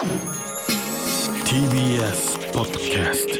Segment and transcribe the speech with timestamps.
[0.00, 0.08] TBS
[2.54, 3.34] ポッドキャスト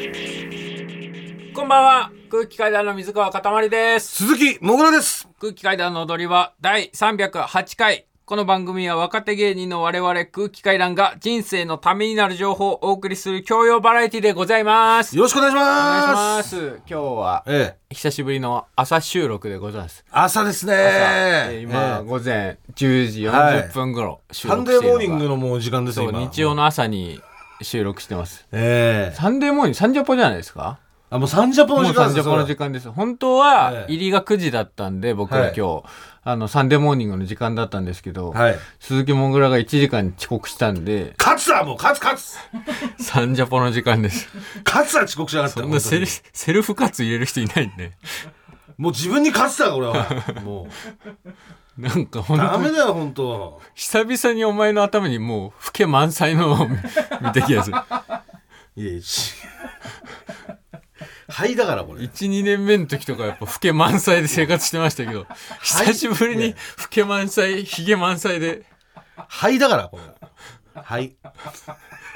[1.55, 2.11] こんばんは。
[2.29, 4.27] 空気階段の水川かたまりです。
[4.27, 5.27] 鈴木もぐらです。
[5.39, 15.17] 空気階段の踊りは第308回この番組は若手芸人の我々空気階段が人生のためになる情報をお送りする教養バラエティでございます。
[15.17, 17.93] よろしくお願いしまますす今日はええ。
[17.93, 20.05] 久しぶりの朝収録でございます。
[20.09, 20.73] 朝ですね。
[20.73, 20.79] 朝。
[21.51, 22.03] えー今、ええ。
[22.05, 25.01] 午前10時40分頃収サン録しているのが。
[25.01, 27.21] デーモーニングのもう時間ですそうよ今日曜の朝に
[27.61, 28.47] 収録してます。
[28.53, 29.13] ええ。
[29.17, 30.79] サンデーモーニングサンジャポじゃないですか？
[31.13, 32.89] あもうサンジャポの時間サンジャポの時間です。
[32.89, 33.93] 本当はええ。
[33.93, 35.53] 入りが9時だったんで、僕らはい。
[35.55, 35.83] 今日、
[36.23, 38.55] あの、サンデーモーニングの時間だったんですけど、はい。
[38.79, 42.37] 鈴木もぐらが1時間遅刻したんで、喝つだもう勝つ勝つ。
[43.03, 44.29] サンジャポの時間です。
[44.65, 47.91] 喝だ遅刻しやがったそんなセルセルフ喝入れる人いないんで、
[48.77, 50.07] もう自分に喝だこれは。
[50.45, 50.69] も
[51.77, 53.61] なんかう本当に、ダメだよ本当。
[53.75, 56.77] 久々にお前の頭にもう、老け満載のを見
[57.21, 57.77] 見た気がする。
[58.77, 59.01] いやいや
[61.31, 62.01] ちはいだからこれ。
[62.01, 65.25] 1、2年目の時とかやっぱ老け満載で生活してましたけど、
[65.61, 66.55] 久しぶりに老
[66.89, 68.65] け満載、ひげ満載で、
[69.15, 70.03] はいだからこれ。
[70.73, 71.15] はい。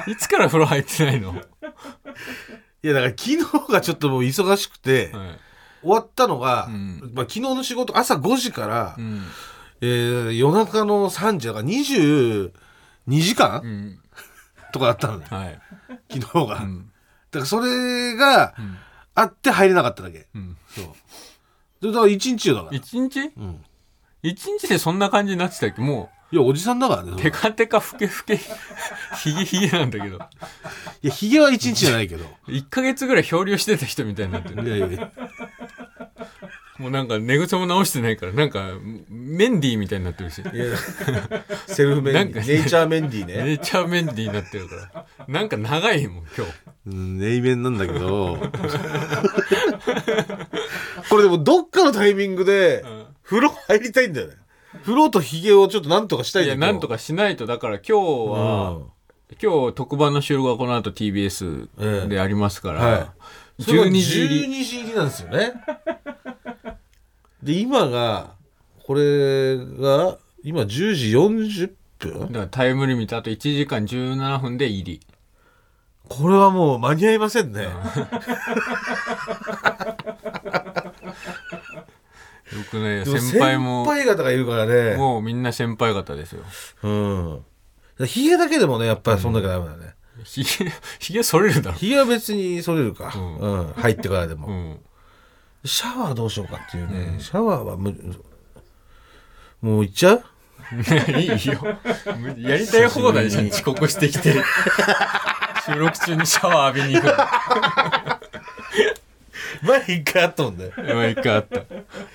[0.07, 1.41] いつから風呂入ってないの、はい
[2.83, 3.31] いやだから昨
[3.65, 5.11] 日がちょっともう忙しくて、
[5.81, 7.11] 終わったのが、ん。
[7.15, 9.23] まあ、昨日の仕事朝5時から、うん。
[9.81, 12.51] えー夜中の3時だから22
[13.07, 13.99] 時間、うん。
[14.71, 15.25] とかだったのね。
[15.29, 15.59] はい。
[16.11, 16.91] 昨日が、ん。
[17.31, 18.77] だからそれがん
[19.15, 20.57] あって入れなかっただけ、うん。
[20.67, 20.85] そう。
[21.81, 23.19] でだから1日よだから、一日？
[23.19, 23.63] うん、
[24.21, 25.81] 一日でそんな感じになってたっけ？
[25.81, 32.25] もいやおじさんだからねう、テカテカふけふけ、ひげひげなんだけど、いやひげは1日じゃないけど。
[32.47, 34.63] 1ヶ月ぐらい漂流してた人みたいになってる。
[34.63, 35.11] いやいやいや
[36.77, 38.73] もうなんか寝癖も直してないから、なんか、
[39.09, 40.43] メンディーみたいになってるし。
[41.67, 45.05] セルフメンディなんかーネイチャーメンディーね、ネイチャーメンディーになってるから。
[45.27, 46.51] なんか長いもん、今日。
[46.87, 48.37] うん、ネイメンなんだけど。
[51.09, 53.05] これでもどっかのタイミングでん。
[53.23, 54.33] 風呂入りたいんだよね。
[54.83, 57.93] 風呂とひげをちょっとなんとかしたいいや、なんとかしないと、だから今日
[58.31, 58.85] は、うん。
[59.41, 62.99] 今日特番の収録がこの後 TBS でありますから、は
[63.59, 63.63] い。
[63.63, 64.45] それが12時入り。
[64.59, 65.53] 12時入りなんですよね
[67.45, 68.33] で今が
[68.83, 74.99] これが今10時40分だからタイムリミットあと1時間17分で入り。
[76.09, 77.69] これはもう間に合いませんね、 よ
[82.69, 84.95] くないよでも先輩も先輩方がいるからね。
[84.97, 86.43] もうみんな先輩方ですよ。
[86.83, 87.43] うん。
[88.05, 91.77] ひげだけでもねやっぱりそんだけダメだね、ひげひげ剃れるだろ。
[91.77, 93.37] ひげは別に剃れるか、うん。
[93.37, 93.73] うん。
[93.73, 94.79] 入ってからでも、うん
[95.65, 97.95] シャワーどうしようかっていうね、シャワーはむ
[99.61, 100.23] もう行っちゃう？
[101.19, 101.77] いいよ。
[102.37, 103.47] やりたい放題じゃん。
[103.53, 104.33] 遅刻してきて。
[105.65, 107.07] 収録中にシャワー浴びに行く
[109.65, 110.69] 前一回あったもんね。
[110.77, 111.61] の毎回あった。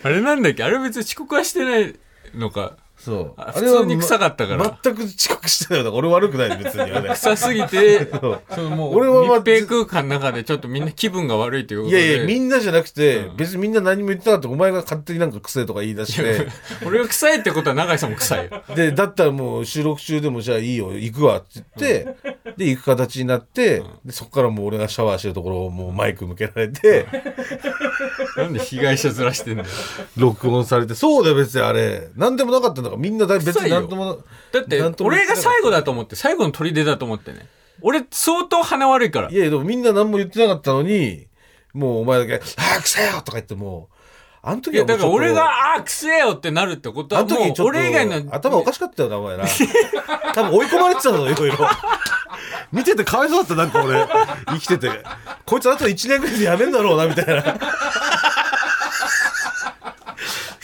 [0.05, 0.63] あれなんだっけ？
[0.63, 1.95] あれ別に遅刻はしてない
[2.35, 3.33] のかそう。
[3.37, 4.79] あ普通に臭かったから。
[4.83, 7.09] 全く遅刻してないよだから俺悪くない別にあれ。
[7.17, 8.11] 臭すぎて
[8.55, 13.37] そのもう俺はまあ密閉空間の中でちょっとみんな気分が悪いということいやでいやみんなじゃなくて、うん。
[13.37, 16.49] 別にみんな何も言ってなかったお前が勝手になんか癖とか言い出して。
[16.85, 18.63] 俺が臭いってことは永井さんも臭いよ。
[18.77, 22.17] でだったらもう収録中でもじゃあいいよ行くわって言って、
[22.57, 27.07] で行く形になって、でそこからもう俺がシャワーしてるところをもうマイク向けられて、
[28.37, 29.69] なんで被害者ずらしてんだよ
[30.17, 30.95] 録音されて。
[30.95, 32.09] そうだよ別にあれ。
[32.17, 34.19] 何でもなかったんだからみんなだ別に何とも
[34.53, 37.47] だって俺が最後だと思って最後の砦だと思ってね
[37.83, 39.31] 俺相当鼻悪いから。
[39.31, 41.27] いやいやでもみんな何も言ってなかったのに
[41.73, 43.95] もうお前だけ「ああくせえよ!」とか言ってもう
[44.43, 49.45] あの時はもうちょっとだから俺が「ああくせえよ」ってなるってことあはもうの時ちょっ俺以外のと頭おかしかったよなお前な。
[50.35, 51.57] 多分追い込まれてたのいろいろ。
[52.73, 54.07] 見ててかわいそうだったなんか俺。
[54.47, 54.91] 生きてて。
[55.45, 57.43] こいつあと1年ぐらいでやめんだろうなみたいな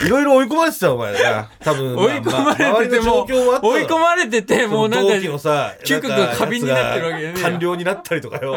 [0.01, 3.25] いろいろ追い込まれてたお前な多分追い込まれてても
[3.63, 7.41] 追い込まれててもうなんか嗅覚が過敏になってるわけね。
[7.41, 8.57] 官僚になったりとかよ。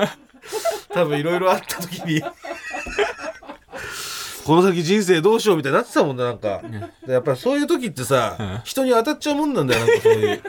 [0.93, 2.21] 多分いろいろあった時に
[4.49, 6.63] この先人生どうしようみたいになってたもんななんか、
[7.05, 10.41] でやっぱりそういう時ってさ、人に当たっちゃうもんなんだよなんかそういう。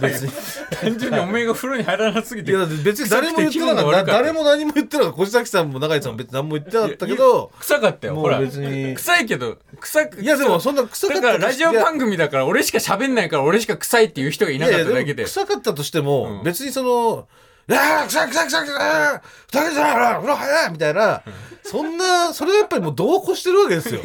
[0.00, 0.32] 別 に
[0.70, 4.04] 単純におめえが風呂に入らなすぎていや別に誰も言ってなかった。
[4.04, 8.40] 誰も何も言ってなかった小崎さんも永井さんも別に何も言ってなかったけど臭かったよほら。
[8.40, 8.94] 別に。
[8.96, 15.24] 臭いけど臭くいやでもそんな臭かっただからラジオ番組組だから俺しか喋んないから俺しか臭いっていう人がいなかっただけで。
[15.24, 16.42] 臭かったとしても、うん。
[16.42, 17.34] 別にその「い
[17.66, 21.22] やーくさくさくさくさ二人じゃな風呂入れ!」みたいな。
[21.66, 24.00] そんなそれがやっぱりもう度を越してるわけですよ。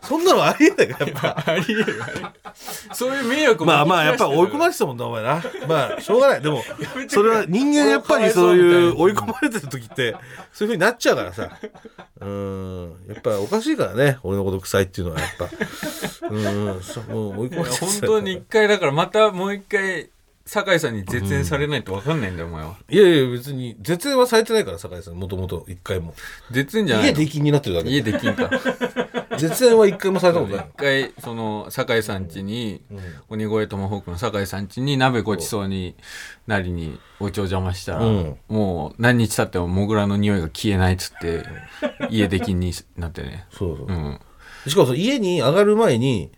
[0.00, 1.42] そんなのありえないからやっぱ。
[1.52, 2.00] ありえる
[2.92, 6.40] そういう迷惑もまあまあやっぱり追い込まれてたもんなお前なまあしょうがない。
[6.40, 6.62] でも
[7.08, 10.14] それは人間やっぱりそういう追い込まれてる時って
[10.52, 11.50] そういうふうになっちゃうからさ。
[12.20, 12.94] うん。
[13.08, 15.48] やっぱおかしいからね俺のこと臭いっていうのはやっぱ。
[16.30, 16.80] うん。
[16.80, 17.86] そうもう追い込まれてた。
[17.86, 20.10] 本当に一回だからまたもう一回
[20.50, 22.74] 酒井さんに絶縁されないと分かんないんだよお前は。
[22.88, 26.12] いやいや別に絶縁はされてないから酒井さんもともと一回も。
[26.50, 27.20] 絶縁じゃないの？
[27.20, 28.50] 家出禁になってるだけ家できんか。
[29.38, 30.66] 絶縁は一回もされたことない。
[30.68, 32.80] 一回その酒井さん家に、
[33.28, 35.94] 鬼越トマホークの酒井さん家に鍋ごちそうに
[36.48, 38.36] なりにお家を邪魔したら、うん。
[38.48, 41.44] もう何日経ってもモグラの匂いが消えないっつって
[42.10, 43.46] 家出禁になってね。
[43.52, 43.86] そうそう。
[43.86, 44.20] う、ん。
[44.66, 46.32] しかも家に上がる前に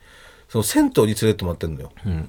[0.50, 2.28] その銭湯に連れてってもらってんのよ、ん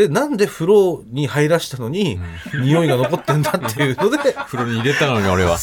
[0.00, 2.18] でなんで風呂に入らしたのに、
[2.54, 4.32] 匂いが残ってんだっていうので。
[4.48, 5.58] 風呂に入れたのに俺は。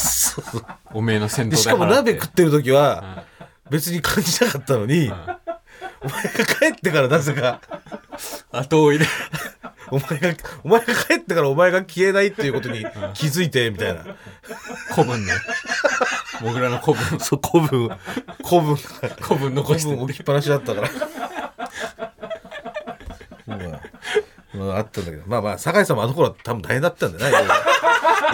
[0.94, 3.24] おめえの銭湯で代しかも鍋食っってる時は
[3.72, 5.12] 別に感じなかったのに、
[6.02, 7.62] お前が帰ってからなぜか。
[8.52, 9.10] 後を入れ
[9.90, 12.86] お前がお前が帰ってからお前が消えないっていうことに
[13.16, 14.06] 気づいてみたいな。
[14.94, 15.34] 古文ね。
[16.42, 17.20] モグラの古文。
[17.20, 17.90] そう古文。
[18.48, 19.84] 古文古文残して。
[19.86, 20.90] 古文置きっぱなしだったから
[23.48, 23.82] まあま
[24.62, 25.24] ああったんだけど。
[25.28, 27.50] まあまあ酒井さんもあの頃は多分大変だったんだよね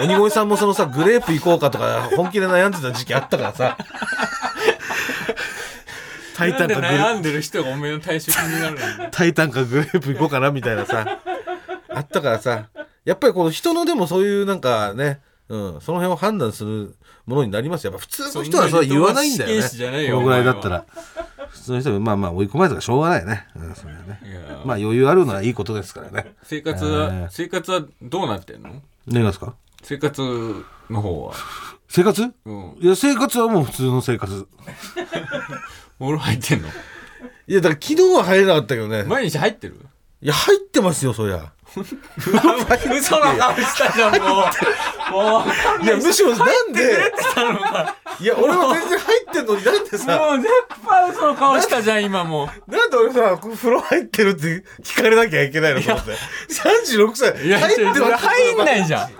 [0.02, 3.76] 鬼越さんもそのさグレープ行こうかとか本気で悩んでた時期あったからさ。
[6.36, 11.20] タイタンかグレ悩んでる人がおめえの退職になるのタイタンかグレープ行こうかなみたいなさ。
[11.94, 12.64] あったからさ。
[13.04, 16.96] やっぱりこの人のでもそういうなんかね、うん、その辺を判断する
[17.26, 17.92] ものになりますよ。
[17.92, 19.68] やっぱ普通の人はそう言わないんだよね。
[20.10, 20.84] このぐらいだったら
[21.54, 24.20] 普通の人はまあまあ追い込まれたからしょうがないね、うん、それはね。
[24.64, 26.34] まあ余裕あるのはいいことですからね。
[26.42, 27.28] 生活は、えー。
[27.30, 28.82] 生活はどうなってんの？
[29.06, 29.54] 何がですか？
[29.82, 30.20] 生活
[30.90, 31.34] の方は。
[31.88, 32.22] 生活？
[32.44, 32.76] うん。
[32.80, 34.46] いや生活はもう普通の生活。
[36.00, 36.68] お風呂入ってんの？
[36.68, 39.04] いやだから昨日は入れなかったけどね。
[39.04, 39.76] 毎日入ってる？
[40.20, 44.44] いや入ってますよそりゃ嘘の顔したじゃんも
[45.10, 45.44] うも
[45.80, 47.12] ういやむしろなんで
[48.20, 50.52] いや俺は全然入ってんのになんでさもう絶
[50.86, 56.12] 対嘘の顔したじゃん今もうなんで俺さ、風呂入ってるって聞かれなきゃいけないのと思って。
[56.48, 57.46] 36歳。
[57.46, 59.16] いや入ってます入んないじゃん知っ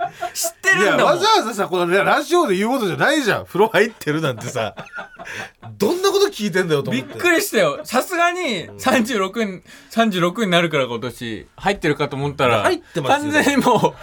[0.61, 0.97] て、るんだ。
[0.97, 3.45] もんわざわざさ、このラジオで言うことじゃないじゃん。
[3.45, 4.75] 風呂入ってるなんてさ。
[5.77, 6.75] どんなこと聞いてんだ。
[6.75, 7.07] よと思って。
[7.07, 9.61] びっくりしたよさすがに36
[9.91, 13.31] 36になるから今年入ってるかと思ったらってますよ。
[13.31, 13.95] 完全にも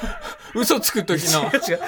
[0.54, 1.42] う嘘つく時の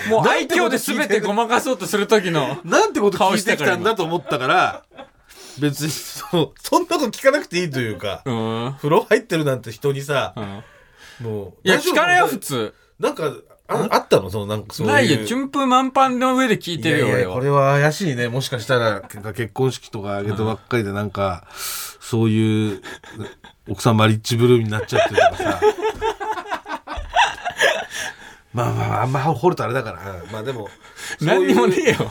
[0.08, 4.84] もう愛嬌で全てごまかそうとする時のなんてこと聞いてきたんだと思ったから、
[5.60, 8.74] 別にそう、そんなこと聞かなくていいというか、うん。
[8.78, 10.34] 風呂入ってるなんて人にさ
[11.20, 11.26] う、ん。
[11.26, 11.54] もう。
[11.62, 12.38] いや聞かないよ普。
[12.38, 12.74] 通。
[12.98, 13.32] なんか、
[13.66, 14.30] ああったの？
[14.30, 14.92] そのなんかそういう。
[14.92, 17.34] ないよ順風満帆の上で聞いてるよいやいや俺は。
[17.34, 18.28] これは怪しいね。
[18.28, 21.46] もしかしたら結婚式とか挙げたばっかりでなんか、
[22.00, 22.82] そういう
[23.68, 25.60] 奥さんマリッジブルーになっちゃってるとかさ
[28.54, 30.24] まあまああんま掘るとあれだから。
[30.32, 30.70] まあでも
[31.20, 32.10] 何にもねえよ。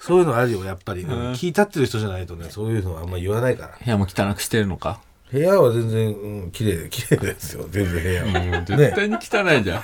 [0.00, 1.32] そういうのあるよやっぱり、うん。
[1.32, 3.76] 聞いたってる人じゃないとねそういうのはあんま言わないから。
[3.84, 5.00] 部屋も汚くしてるのか？
[5.30, 7.66] 部屋は全然、うん、綺麗綺麗ですよ。
[7.70, 9.82] 全然部屋は、もう絶対に汚いじゃん。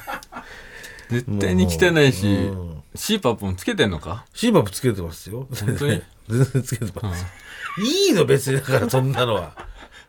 [1.11, 2.83] 絶対に汚いしうん。
[2.95, 4.25] シーパップもつけてんのか？
[4.33, 5.47] シーバップつけてますよ。
[5.51, 6.03] 本当に？
[6.31, 7.27] 全然つけてます、
[7.79, 8.61] いいの別に。
[8.61, 9.55] だからそんなのは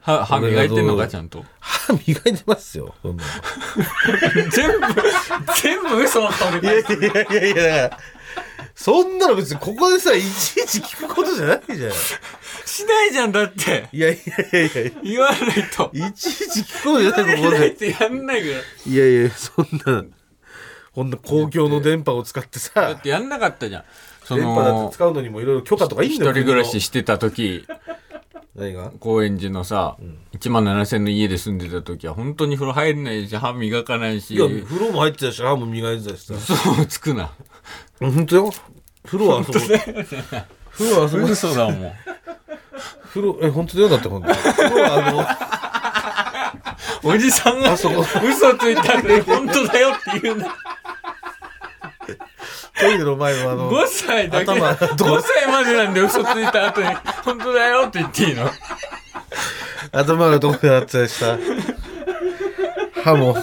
[0.03, 1.45] 歯歯磨いてんのかちゃんと。
[1.61, 3.29] 歯磨いてますよそんなの。
[4.51, 4.88] 全部
[5.61, 8.00] 全部嘘の顔でいやいやいやいや、
[8.75, 11.91] そんなの別にここでさ、いちいち聞くことじゃないじゃん。
[12.65, 13.88] しないじゃんだって。
[13.93, 14.19] いやい
[14.51, 15.39] やいやいや、言わない
[15.74, 15.89] と。
[15.93, 17.98] いちいち聞くことじゃない、ここで。
[17.98, 18.95] やんないからい。
[18.95, 20.03] やいや、そんな、
[20.93, 23.83] こんな公共の電波を使ってださっ、てやんなかったじゃん。
[24.25, 26.31] そ電波だっのて使うのにもいろいろ許可とかいいんだよ。
[26.31, 27.65] 一人暮らし国してた時。
[27.67, 27.75] の
[28.55, 29.98] 何が高円寺のさ、
[30.33, 34.36] 1万7000の家で住んでた時は本当に風呂入んないし歯磨かないし。
[34.36, 36.36] いや、風呂も入ってたし、歯も磨いてたしさ。
[36.36, 37.31] 嘘つくな。
[38.00, 38.51] 本当よ。
[39.03, 39.60] 風呂はあそこ。
[39.60, 41.24] 風呂はあそこ。
[41.24, 41.93] 嘘だもん。
[43.10, 43.89] 風呂、え、本当だよ？
[43.89, 44.27] だって本当。
[44.29, 44.36] に。
[44.36, 45.53] 風呂はあ
[47.03, 47.91] おじさんが嘘つ
[48.72, 50.53] いたんで本当だよって言うんだの、
[52.79, 54.51] トイレの前のあの、5歳だけ。
[54.51, 56.88] 頭5歳までなんで嘘ついた後に
[57.24, 58.50] 本当だよって言っていいの？
[59.92, 61.38] 頭がどこで洗ってたりした？
[63.03, 63.36] 歯も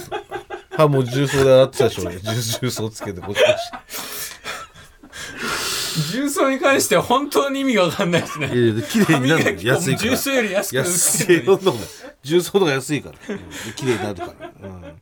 [0.71, 2.17] 歯も重曹で洗ってたでしょ俺。
[2.19, 3.47] 重重曹つけてゴシゴ
[6.13, 8.47] 重曹に関しては本当に意味がわかんないですね。
[8.47, 10.11] シいやいや綺麗になるの安いから。
[10.11, 11.45] 重曹より安く売っ安てる
[12.23, 13.37] 重曹の方が安いから、うん。
[13.37, 13.45] で
[13.75, 15.01] 綺麗になるから、うん、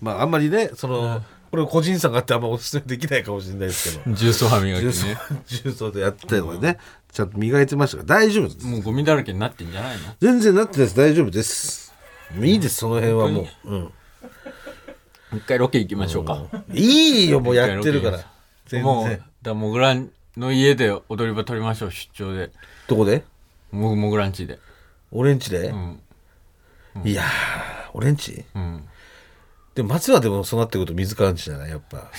[0.00, 1.22] まああんまりねその、
[1.56, 4.12] これ個人差があってあんまおすすめできないかもしれないですけど。
[4.16, 4.92] 重曹歯磨きね。
[5.46, 6.78] 重曹でやってたのでね
[7.12, 8.66] ちゃんと磨いてましたから大丈夫です。
[8.66, 10.14] もうゴミだらけになってんじゃないの？
[10.20, 10.96] 全然なってないです。
[10.96, 11.94] 大丈夫です。
[12.40, 13.92] いいですその辺はもう、うん、
[15.34, 18.26] 一回ロケ行きましょうか、いいよもうやってるから。
[18.66, 22.50] 全もうだか然らモグランの家で踊り場取りましょう出張で。
[22.88, 23.24] どこで？
[23.70, 24.58] モグモグランチで。
[25.12, 26.00] 俺んちで、うん。
[27.04, 27.26] いやー
[27.94, 28.88] 俺んちうん
[29.76, 31.70] でも松はでもそうなってくると水川んちじゃない？
[31.70, 32.10] やっぱ。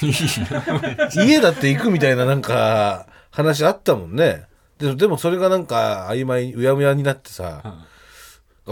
[1.24, 4.44] 家だって行くみたいななんか話あったもんね。
[4.78, 7.64] ででもそれがなんか曖昧うやむやになってさ、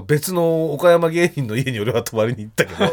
[0.06, 2.86] 別の岡山芸人の家に俺は泊まりに行ったけど。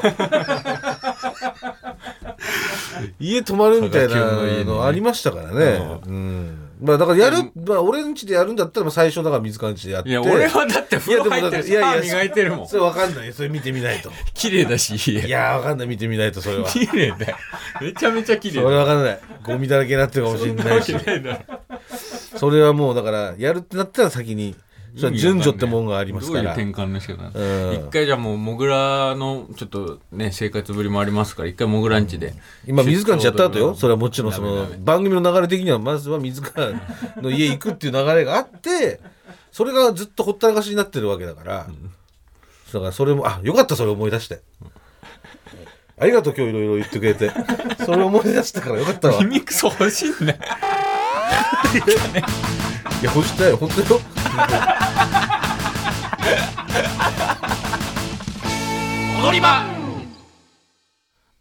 [3.21, 4.17] 家泊まるみたいな
[4.65, 10.09] のありましたからね、うんまあだからやる、まあ、俺ん家でやるんだったらまあ最初だから水川んちでやって。
[10.11, 12.69] いや俺はだって風呂入ってるしいやでもだっていやいや歯磨いてるもん。
[12.69, 13.27] それわかんない。
[13.29, 14.11] よそれ見てみないと。
[14.35, 15.57] 綺麗だしいや。
[15.59, 15.89] わかんない。
[15.89, 16.69] 見てみないとそれは。
[16.69, 17.37] 綺麗だよ。
[17.81, 18.79] めちゃめちゃ綺それ麗だよ。
[18.81, 19.21] わかんない。
[19.45, 20.95] ゴミだらけになってるかもしれないし。
[22.37, 24.57] それはもうだからやるってなったら先に
[24.97, 26.55] そ順序ってもんがありますから。
[26.55, 27.29] どういう転換の仕方
[27.75, 32.35] 一回じゃあもうモグラのちょっとね生活ぶりもありますから一回モグランチで
[32.67, 33.75] 今水川んちやった後よ。
[33.75, 36.73] それはもちろんその番組の流れ的にはまずは水川
[37.17, 39.01] の家行くっていう流れがあって
[39.51, 41.67] それがずっとほったらかしになってるわけだから。
[42.73, 44.41] だからそれもあよかったそれ思い出して。
[45.99, 47.31] ありがとう今日いろいろ言ってくれて。
[47.85, 49.23] それ思い出したからよかったわ。
[49.23, 50.39] い 耳クソ欲しいんだよ。
[53.03, 54.01] や欲したよ本当よ
[54.33, 54.39] 踊
[59.31, 59.63] り場。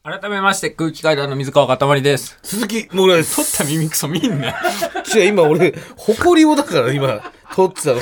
[0.04, 2.38] 改めまして空気階段の水川かたまりです。
[2.44, 3.38] 鈴木もぐらです。
[3.38, 4.50] 取った耳クソ見んな
[5.16, 7.22] 違う今俺ほこりをだから今
[7.56, 8.02] 取ってたの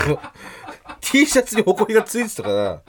[1.02, 2.82] T シャツにほこりがついてたから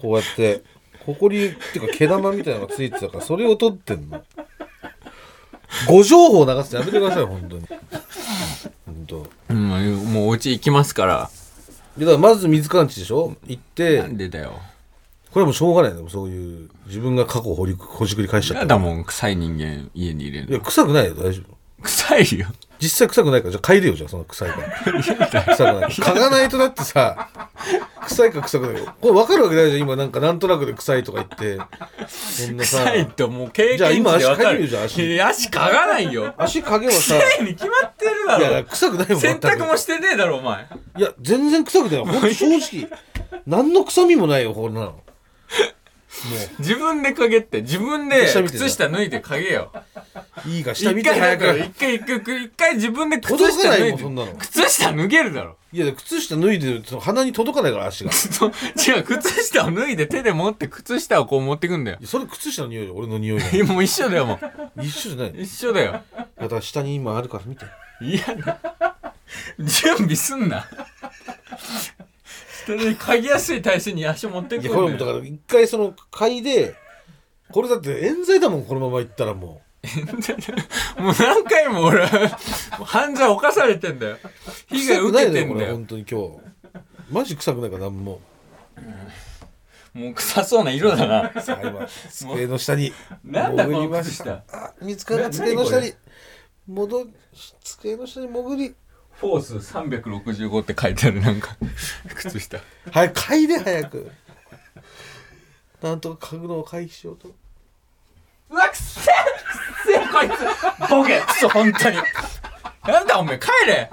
[0.00, 0.64] こうやって
[1.06, 4.24] ほこりっていうか毛玉みたいなのがついてたからそれを取ってんの
[5.86, 7.66] 誤情報流すのやめてください本当に。
[8.86, 9.26] 本当。
[9.50, 9.68] うん
[10.12, 11.30] もうお家行きますから。
[11.96, 13.34] でだからまず水感知でしょ？
[13.46, 13.98] 行って。
[13.98, 14.60] なんでだよ。
[15.30, 21.56] これはもうしょうがないのそういう自分が過去を掘りほじくり返しちゃっやだもん臭い人間家に入れいやるの臭くないよ大丈夫。
[21.82, 22.48] 臭いよ
[22.80, 25.42] 実際臭くないからじゃあ嗅いでよじゃあその臭いから。
[25.54, 25.90] 臭くない。
[25.90, 27.28] 嗅がないとだってさ
[28.06, 28.82] 臭いか臭くない。
[28.82, 31.62] かこれ分かるわけないじゃん今なんかなんとなくで臭いとか言って。
[32.08, 32.78] そんなさ。
[32.78, 35.12] 臭いともう経験じゃあ今足嗅いでるよじゃあ足。
[35.12, 36.34] いや足嗅がないよ。
[36.38, 37.14] 足嗅げばさ。
[37.20, 40.66] 臭いに決まってるだいやろ臭くないもん洗濯もしてねえだろお前。
[40.96, 42.04] いや全然臭くない。
[42.04, 42.88] ほんと正直。
[43.46, 45.00] 何の臭みもないよこんなの
[46.58, 49.72] 自分で嗅げって自分で靴下脱いで嗅げよ
[50.46, 51.58] いいか下一見て早回だからく。
[51.60, 55.56] 一回一回一回自分で靴届かない下脱いで靴下脱げるだろ。
[55.72, 58.10] いや靴下脱いで鼻に届かないから足が。
[58.76, 61.98] 違う靴下を脱いで手で持って靴下をこう持ってくんだよ。
[62.04, 62.94] それ靴下の匂いよ。
[62.94, 64.38] 俺の匂いもう 一緒だよも
[64.76, 64.82] う。
[64.82, 65.42] 一緒じゃない。
[65.42, 66.02] 一緒だよ。
[66.38, 67.64] だから下に今あるから見て。
[68.02, 68.58] いや
[69.58, 70.66] 準備すんな
[72.78, 76.74] 下に嗅ぎやすい体勢に足持ってくんだいやこれもだよから一回その嗅いで
[77.50, 79.62] これだって冤罪だもんこのままいったらも
[80.98, 84.16] もう何回も俺犯罪犯されてんだよ。
[84.70, 85.48] う被害受けてんだよ。
[85.48, 86.50] これ本当に今日。
[87.10, 88.20] マジ臭くないから何も。
[89.94, 91.40] もう臭そうな色だな。
[91.40, 92.92] さあ今机の下に。
[93.24, 94.24] なんだこの靴下。
[94.24, 95.94] ましたあ見つから机の下に。
[96.68, 97.06] 戻
[97.64, 98.74] 机の下に潜り
[99.20, 101.54] フォース365って書いてあるなんか
[102.16, 102.58] 靴下。
[102.90, 104.10] 早く嗅いで早く。
[105.82, 107.28] なんとか嗅ぐのを回避しようと。
[108.48, 109.14] うわくせえ
[109.84, 110.88] くせえこいつ。
[110.88, 111.20] ボケ。
[111.20, 111.98] クソ本当に。
[112.86, 113.90] なんだおめえ帰れ。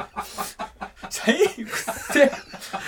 [1.09, 2.31] 最悪くせえ。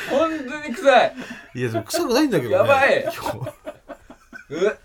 [0.09, 1.15] 本当に臭い。
[1.55, 3.03] いやでも臭くないんだけどねやばい。
[3.03, 4.55] 今日。
[4.55, 4.79] う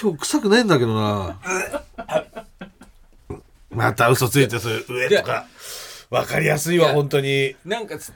[0.00, 1.40] 今日臭くないんだけどな
[3.72, 5.46] また嘘ついてそれ上とか。
[6.10, 6.94] わかりやすいわいや。
[6.94, 7.56] 本当に。
[7.64, 8.12] なんかつ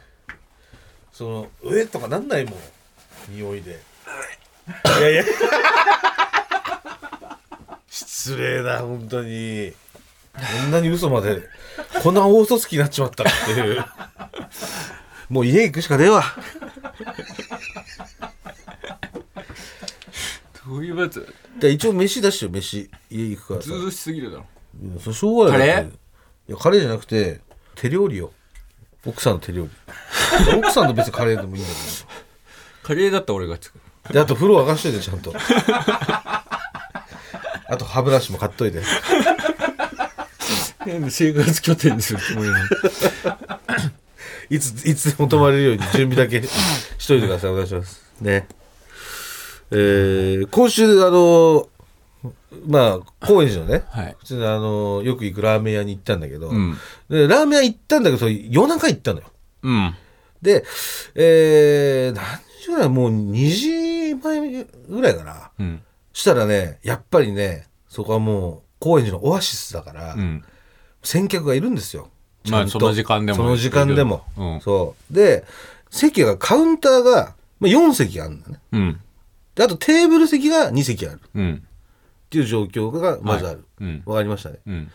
[1.13, 2.55] その上とかなんないもん。
[3.31, 3.73] 匂いで。
[3.73, 5.03] い。
[5.03, 5.25] やいや。
[7.89, 9.73] 失礼だ本当に。
[10.35, 11.49] こんなに嘘まで
[12.03, 13.83] こんな大嘘つきになっちまったっていう。
[15.31, 16.23] もう家行くしかねえわ。
[20.67, 21.27] どういうやつ？
[21.59, 22.91] じゃあ一応飯出してよ飯。
[23.09, 23.69] 家行くからさ。
[23.69, 24.47] ずうずうしすぎるだろ
[24.83, 25.69] いやそれしょうがない。
[25.69, 25.83] カレ？
[25.83, 25.93] ーい
[26.49, 27.41] やカレーじゃなくて
[27.75, 28.33] 手料理よ。
[29.07, 29.71] 奥さんの手料理。
[30.59, 31.73] 奥さんの別にカレーでもいいんだ
[32.83, 33.81] カレーだったら俺が作る。
[34.05, 35.33] けどであと風呂沸かしといてちゃんと。
[37.69, 38.81] あと歯ブラシも買っといて。
[40.87, 42.67] なんで生活拠点にするつもりなの？
[44.51, 46.41] いついつでも泊まれるように準備だけ
[46.99, 47.51] しといてください。
[47.51, 48.01] お願いします。
[48.21, 48.47] ね。
[49.73, 51.69] えー今週あの
[52.67, 54.17] まあ高円寺のねはい。
[54.19, 56.77] 普通にあのよく行くラーメン屋に行ったんだけど、うん。
[57.09, 59.27] でラーメン屋行ったんだけど夜中行ったのよ。
[59.63, 59.95] うん。
[60.43, 60.65] で
[61.15, 62.25] えー、何
[62.61, 65.51] 時ぐらいもう2時前ぐらいかな。
[65.59, 65.83] うん。
[66.13, 70.45] したらねやっぱりねそこはもう高円寺のオアシスだから、うん。
[71.03, 72.11] 先客がいるんですよ。
[72.45, 72.59] ちゃんと。
[72.59, 73.37] まあその時間でも。
[73.37, 74.61] その時間でも、うん。
[74.61, 75.15] そう。
[75.15, 75.45] で
[75.91, 78.61] 席がカウンターが、まあ、4席あるんだね。
[78.73, 79.01] うん。
[79.55, 81.17] であとテーブル席が2席ある。
[81.17, 81.67] っうん
[82.37, 84.03] ていう状況がまずある、はいうん。
[84.05, 84.59] わかりましたね。
[84.67, 84.91] うん。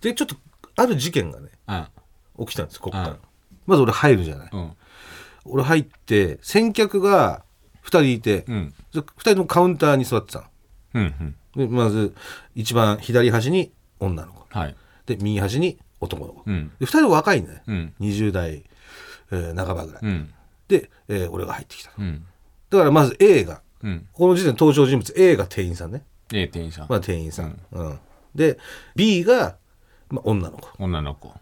[0.00, 0.36] でちょっと
[0.76, 1.90] ある事件がねあ
[2.38, 3.16] 起きたんですここから、うん。
[3.66, 4.72] まず俺入るじゃない、うん。
[5.44, 7.42] 俺入って先客が
[7.84, 8.74] 2人いて、うん。
[8.94, 10.44] 2人ともカウンターに座ってたの。
[10.94, 11.68] うんうん。
[11.68, 12.14] でまず
[12.54, 14.46] 一番左端に女の子。
[14.50, 14.76] はい。
[15.06, 16.70] で右端に男の子、うん。
[16.78, 17.94] で2人若いね、うん。
[18.00, 18.64] 20代、
[19.32, 20.32] えー半ばぐらい、うん。
[20.68, 22.24] で、えー俺が入ってきたうん。
[22.70, 24.06] だからまず A がうん。
[24.12, 26.86] この時点で登場人物 A が店員さんね A 店員さん。
[26.88, 27.98] まあ店員さん、うん。
[28.34, 28.58] で
[28.96, 29.56] B が、
[30.08, 31.32] まあ、女の子、女の子。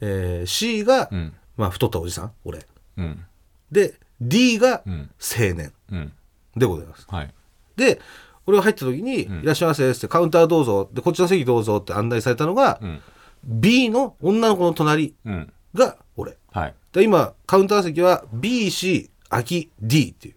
[0.00, 1.34] えー C が、うん。
[1.56, 2.66] まあ、太ったおじさん俺。
[2.96, 3.24] うん。
[3.70, 5.10] で D がうん。
[5.20, 5.72] 青年。
[5.90, 6.12] うん。
[6.56, 7.06] でございます。
[7.08, 7.34] はい。
[7.76, 8.00] で
[8.46, 13.00] 俺が入った時に「いらっしゃいませ」って「カウンターどうぞ」でこっちの席どうぞって案内されたのが、うん。
[13.44, 15.52] B の女の子の隣うん。
[15.74, 16.36] が俺。
[16.52, 16.74] はい。
[16.92, 20.34] で今カウンター席は BC 空き D っていう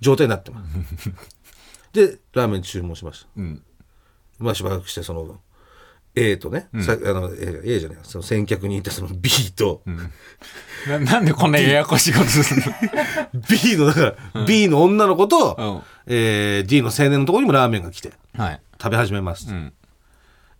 [0.00, 0.62] 状態になってま
[0.98, 1.10] す
[1.94, 3.28] でラーメン注文しました。
[3.36, 3.62] うん。
[4.38, 5.40] まあしばらくしてその
[6.16, 9.82] A とね、さあの A, A じゃないその先客にいたその B と、
[10.86, 12.62] ななんでこんなややこしいことする
[13.50, 18.60] B のだから、B の女の子と、のえー D の青年のところにもラーメンが来てうんはい。
[18.80, 19.72] 食べ始めます、うん。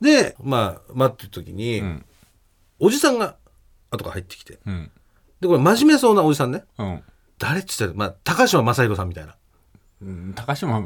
[0.00, 2.05] でまあ待ってる時に、うん。
[2.81, 3.37] おじさんが
[3.91, 4.91] 後から入ってきてうん。
[5.41, 6.64] でこれ真面目そうなおじさんね。
[6.79, 7.03] うん。
[7.38, 9.37] 誰って言ったら、まあ、高島正宏さんみたいな。
[10.03, 10.81] うん高島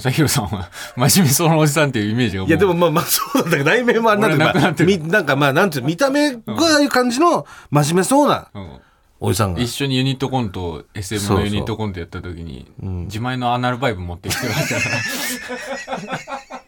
[0.00, 2.46] 正宏さんは 真面目そうなおじさんっていうイメージがう。
[2.46, 4.90] いやでもまあまあそうなんだけど内面はなんていう俺なくなってる。
[4.90, 8.80] まあみなんかまあなんていう見た目がああいう感じの真面目そうなうん。
[9.18, 9.60] おじさんが。
[9.60, 14.96] 一緒にユニットコント SM のユニットコントやった時に自前のアナルバイブ持ってきてるはずだから。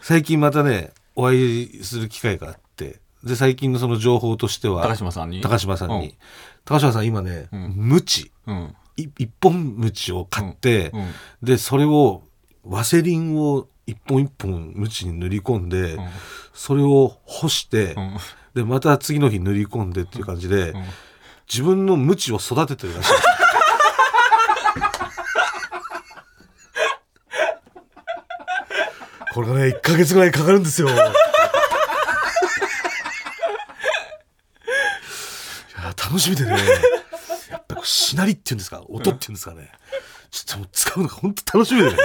[0.00, 5.40] 最近またねお会いする機会があってで最近のその情報としては高島さんに？
[5.40, 6.16] 高島さんに、
[6.64, 8.56] 高島さん今ね、ムチうん。
[8.56, 11.12] い一本ムチを買って、うんうん。
[11.42, 12.22] でそれを
[12.64, 15.98] ワセリンを一本一本ムチに塗り込んで、ん。
[16.52, 18.16] それを干して、うん。
[18.54, 20.74] でまた次の日塗り込んでっていう感じで、ん。
[21.50, 23.12] 自分のムチを育ててるらしい。
[29.34, 30.88] これがね1ヶ月ぐらいかかるんですよ。
[30.88, 31.06] いや
[35.96, 36.56] 楽しみでね
[37.84, 38.82] しなりっていうんですか？
[38.88, 39.70] 音っていうんですかね、
[40.30, 41.96] ちょっともう使うのが本当楽しみでね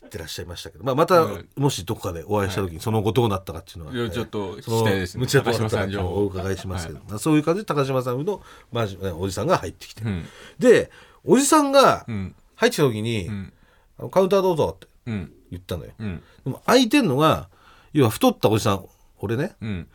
[0.00, 5.20] 言ってらっしゃいましたけど、まあ、また、うんもしどこかでお会いした時にその後どうなったかっていうのは、いやちょっとそのしたいですね。
[5.20, 6.14] むちゃと高島さん情報。
[6.16, 8.86] お伺いしますけど、まあそういう感じで高島さんの、まあ、
[9.16, 10.24] おじさんが入ってきて、うん。
[10.58, 10.90] で
[11.24, 12.34] おじさんがうん。
[12.56, 13.52] 入ってきた時に、ん。
[13.98, 15.32] あのカウンターどうぞってうん。
[15.50, 16.22] 言ったのよ、うん。
[16.44, 17.48] でも空いてんのが
[17.92, 18.84] 要は太ったおじさん
[19.18, 19.52] 俺ね。
[19.60, 19.88] うん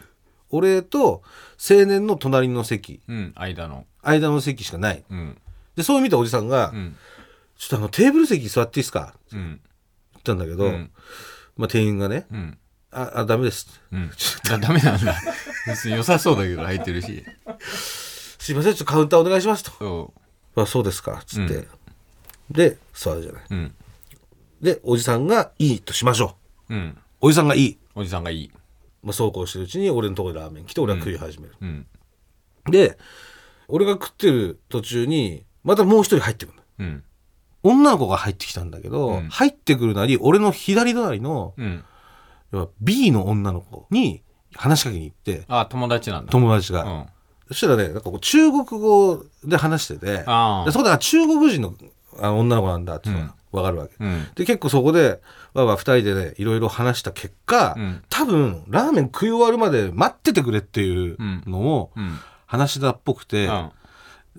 [0.54, 1.24] 俺と
[1.58, 3.02] 青年の隣の席。
[3.08, 3.86] うん間の。
[4.04, 5.04] 間の席しかない。
[5.10, 5.38] うん。
[5.76, 6.96] でそう見たおじさんが、うん。
[7.58, 9.60] ちょっとあのテーブル席座っていいですか?」ってうん。
[10.14, 10.92] 言ったんだけど、うん。
[11.58, 12.58] まあ、店員がねうん
[12.92, 14.12] 「ああダメです」うん。
[14.48, 15.16] だダメなんだ。
[15.66, 17.26] 別に良さそうだけど入ってるし。
[18.40, 19.72] すいませんちょっとカウンターお願いします」と。
[19.80, 20.14] そ
[20.62, 21.68] 「あそうですか」っつって、うん。
[22.52, 23.44] で座るじゃない。
[23.50, 23.76] ううん。
[24.62, 26.38] でおじさんがいいとしましょ
[26.70, 26.76] う。
[26.76, 26.98] うん。
[27.22, 28.52] おじさんがいい、おじさんがいい
[29.04, 31.86] まあ、そうこうしてるうちに俺のところでラーメン来て俺は食い始める、うん。
[32.70, 32.98] で
[33.68, 36.64] 俺が食ってる途中にまたもう一人入ってくるの。
[36.80, 37.04] うん。
[37.64, 39.30] 女の子が入ってきたんだけど、うん。
[39.30, 41.84] 入ってくるなり俺の左隣のうん。
[42.52, 44.22] 要は B の女の子に
[44.56, 46.32] 話しかけに行ってあ友達なんだ。
[46.32, 47.06] 友達が、うん。
[47.50, 51.74] そしたらねなんかこう中国語で話しててでそこであ中国人の
[52.22, 53.26] あ女の子なんだっていうの。
[53.26, 54.28] が分かるわけ、うん。
[54.36, 55.22] で結構そこで
[55.54, 58.04] わーわー二人でねいろいろ話した結果、うん。
[58.10, 61.18] 多分ラーメン食い終わるまで待っててくれっていう
[61.50, 62.20] のをうん。
[62.46, 63.72] 話したっぽくて、うん。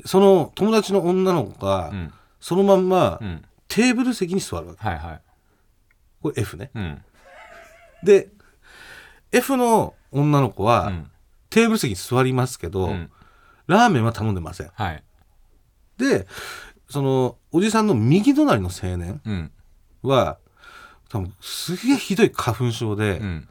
[0.04, 2.12] その友達の女の子が、うん。
[2.38, 3.44] そのまんま、うん。
[3.66, 4.86] テーブル席に座るわけ。
[4.86, 5.20] はいはい。
[6.22, 6.70] これ F ね。
[6.74, 7.02] うん。
[8.04, 8.28] で
[9.32, 11.10] F の女の子は、うん。
[11.50, 13.10] テーブル席に座りますけど、うん。
[13.66, 14.70] ラーメンは頼んでません。
[14.74, 15.02] はい。
[15.98, 16.26] で
[16.94, 19.50] そのおじさんの右隣の青年うん。
[20.02, 20.38] は
[21.08, 23.48] 多分すげえひどい花粉症で、うん。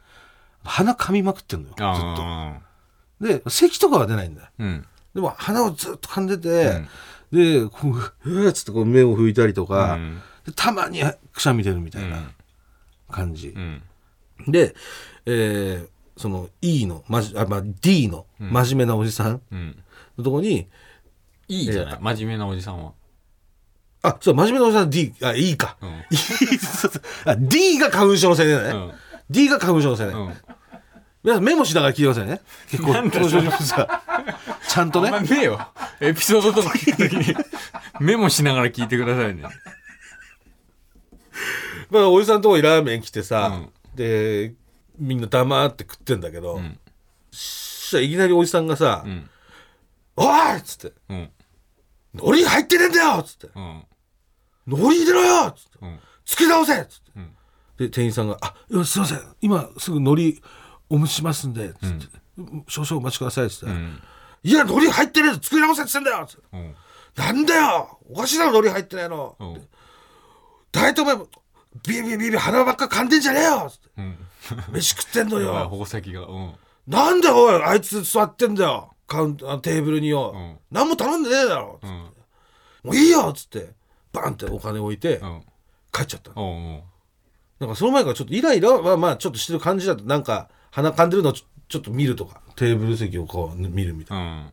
[0.63, 2.61] 鼻噛みまくってんのよずっあ
[3.19, 3.27] と。
[3.27, 4.49] で咳とかは出ないんだ
[5.13, 6.85] でも鼻をずっと噛んでて、
[7.33, 7.89] でこ
[8.25, 9.99] ううわっつってこう目を拭いたりとか、
[10.55, 11.01] たまに
[11.33, 12.31] くしゃみ出るみたいな
[13.11, 13.81] 感じ、うん。
[14.47, 14.73] で、
[15.25, 19.83] えーその E のまじあ、まあ、D の真面目なおじさんうん。
[20.17, 20.67] のとこに、
[21.47, 21.97] いいじゃない。
[21.99, 22.93] 真面目なおじさんは
[24.03, 25.77] あそう真面目なおじさん D あ E か、
[26.11, 26.17] E
[27.47, 28.91] D が花粉症のせいだね、うん。
[29.29, 30.33] D が花粉症のせいね、うん。
[31.23, 32.41] 皆さんメモしながら聞いてくださいね。
[32.69, 34.03] 結構なんだこの症状さ
[34.67, 35.07] ちゃんとね。
[35.07, 35.67] あんまねえよ。
[36.01, 37.33] エピソードとか聞くときに
[38.01, 39.43] メモしながら聞いてくださいね。
[41.89, 43.61] まあおじさんのとこにラーメン来てさ、
[43.95, 44.53] で
[44.99, 46.77] みんな黙って食ってんだけど、ん。
[47.31, 49.29] そしたらいきなりおじさんがさ「うん。
[50.17, 50.97] おい!」っつって。
[51.09, 51.29] うん
[52.15, 53.47] 「海苔入ってねえんだよ!」っつって。
[53.55, 53.83] うん
[54.67, 55.69] 「海苔入れろよ!」っつって。
[55.81, 57.35] うん「つけ直せ!」っつって、ん
[57.77, 59.35] で店員さんが「あいやすいません。
[59.41, 60.41] 今すぐ海苔
[60.89, 62.05] お蒸ししますんで」つって、
[62.67, 64.01] 少々お待ちください」っつって、うん。
[64.43, 65.39] いや海苔入ってねえぞ！
[65.41, 66.43] 作り直せっつってんだよ!」つって。
[66.53, 66.75] うん。
[67.15, 67.99] なんだよ！
[68.09, 69.67] おかしいだろ海苔入ってないの、うん。
[70.71, 71.15] 大体お前
[71.85, 73.69] ビビビビ鼻ばっか噛んでんじゃねえよ！
[73.69, 73.89] つって。
[73.97, 74.17] うん。
[74.71, 75.53] 飯食ってんのよ！
[75.69, 76.25] 矛先が。
[76.25, 76.53] うん。
[76.87, 77.63] なんだよおい！
[77.63, 78.93] あいつ座ってんだよ！
[79.07, 80.57] カウンテーブルによ、うん。
[80.71, 81.89] 何も頼んでねえだろ、うん。
[81.89, 82.11] も
[82.91, 83.29] ういいよ！
[83.29, 83.73] っつって
[84.13, 85.41] バンってお金置いてうん。
[85.91, 86.83] 帰っちゃったうおう
[87.59, 94.23] なんかその前からちょっとイライラはまあちょっとしてる感じだとなんか鼻噛んでるのをちょちょっと見るとかテーブル席をこう見るみたいな。
[94.23, 94.51] うん。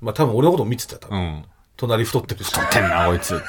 [0.00, 1.44] まあ多分俺のことも見てたよ多分、うん。
[1.76, 2.70] 隣太ってるし。
[2.72, 3.40] てんなこいつ。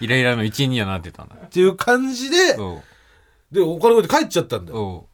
[0.00, 2.56] イライラの一員にはなってたんだっていう感じで
[3.52, 5.06] でお金置いて帰っちゃったんだよ。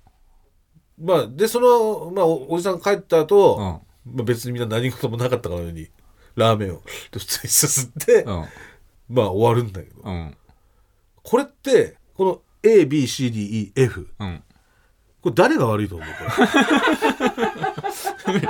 [0.99, 4.15] まあでその、まあ、おおじさんが帰った後、うん。
[4.17, 5.89] まあ、別にみんな何事もなかったかのように
[6.37, 8.45] ラーメンを普通にすすって、うん
[9.13, 10.03] まあ終わるんだけど。
[10.03, 10.37] うん
[11.25, 14.43] これってこの ABCDEF うん。
[15.21, 16.09] これ誰が悪いと思う？
[18.25, 18.49] こ れ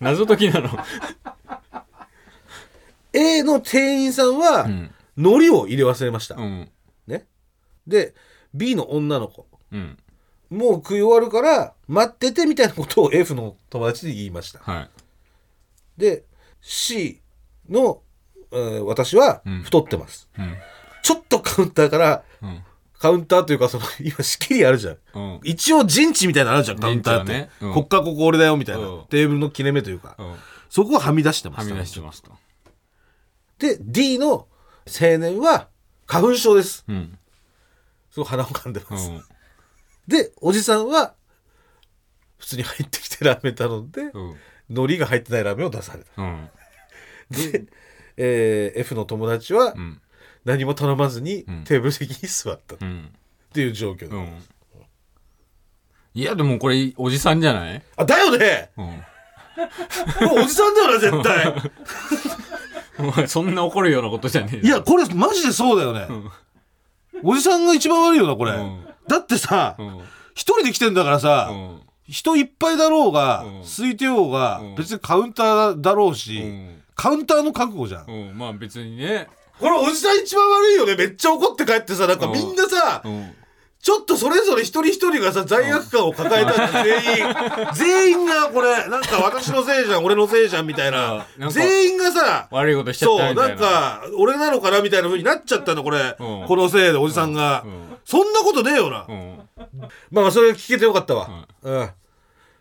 [0.00, 0.68] 謎解きなの。
[3.12, 4.90] A の店員さんはうん。
[5.16, 6.70] 海苔を入れ忘れました、うん。
[7.06, 7.26] ね。
[7.86, 8.14] で
[8.54, 9.46] B の女の子。
[9.70, 9.98] うん。
[10.50, 14.58] もう食い終わるから待っててみたいなことを F の友達に言いました。
[14.60, 14.90] はい。
[16.00, 16.24] で
[16.60, 17.20] C
[17.68, 18.11] の、えー
[18.84, 19.62] 私はうん。
[19.62, 20.56] 太ってます、うん。
[21.02, 22.62] ちょっとカウンターからうん。
[22.98, 24.98] カウンターというかその 今仕切りあるじゃん。
[25.14, 25.40] うん。
[25.42, 27.74] 一応陣地みたいなのあるじゃんカウンターって、ねうん。
[27.74, 29.06] こっからここ俺だよみたいな、うん。
[29.06, 30.36] テーブルの切れ目というか、うん。
[30.70, 32.30] そこははみ出してますはみ出してますと。
[33.58, 34.48] で D の
[34.86, 35.68] 青年は
[36.06, 36.84] 花粉症です。
[36.88, 37.18] うん。
[38.10, 39.22] すごい鼻を噛んでうます、ん。
[40.06, 41.14] でおじさんは
[42.38, 44.36] 普通に入ってきてラーメン頼んで、うん。
[44.68, 46.22] 海苔が入ってないラーメンを出された。
[46.22, 46.50] うん。
[47.30, 47.66] で、
[48.16, 50.00] えー F の友達はうん。
[50.44, 51.64] 何も頼まずにん。
[51.64, 52.74] テーブル席に座った。
[52.74, 53.10] っうん。
[53.54, 54.28] ていう状況で、うん。
[56.14, 57.82] いやでもこれおじさんじゃない？
[57.96, 58.70] あだよね！
[58.76, 58.86] うん。
[60.28, 61.54] これおじさんだよな絶対。
[62.98, 64.62] お前そんな怒るようなことじゃねえよ。
[64.62, 66.06] いやこれマジでそうだよね、
[67.22, 68.84] おじさんが一番悪いよなこれ、うん。
[69.08, 69.98] だってさうん。
[70.34, 71.80] 一、人で来てんだからさ、うん。
[72.08, 73.62] 人いっぱいだろうが、うん。
[73.62, 74.74] 空いてようが、うん。
[74.76, 79.28] 別にカウンターだろうし、うんカウンターの覚悟じゃん、うんまあ別にね。
[79.58, 80.96] これおじさん一番悪いよね。
[80.96, 82.32] めっちゃ怒って帰ってさなんかうん。
[82.32, 83.34] みんなさ、うん。
[83.80, 87.34] ちょっとそれぞれ一人一人がさ罪悪感を抱えたんだ全員。
[87.74, 91.26] 全員がこれなんか私のせいじゃん俺のせいじゃんみたいな。
[91.36, 93.54] なんか全員がさ悪いことしちゃっそうなたみたいな。
[93.54, 96.46] んか俺なのかなみたいな風になっちゃったのこれ、うん。
[96.46, 97.96] このせいでおじさんが、うん。
[98.04, 99.38] そんなことねえよな、うん。
[100.10, 101.28] まあまあそれ聞けてよかったわ、
[101.62, 101.90] うん。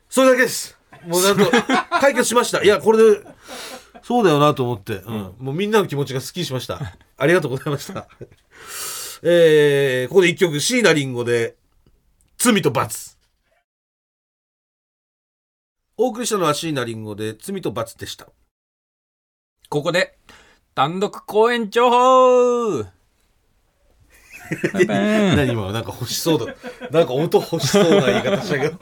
[0.09, 0.77] それだけです。
[1.07, 1.51] もうなんと
[1.99, 2.63] 解決しました。
[2.63, 3.21] いやこれで
[4.03, 5.33] そうだよなと思って、うん。
[5.39, 6.79] もうみんなの気持ちがすっきりしました。
[7.17, 8.07] ありがとうございました。
[9.23, 11.55] えー、ここで一曲椎名林檎で
[12.37, 13.17] 「罪と罰」
[15.97, 18.27] お送りしたのは椎名林檎で「罪と罰」でした。
[19.69, 20.17] ここで
[20.73, 22.85] 単独公演情報。
[24.73, 26.55] 何今なんか欲しそうだ。
[26.89, 28.77] なんか音欲しそうな言い方したけど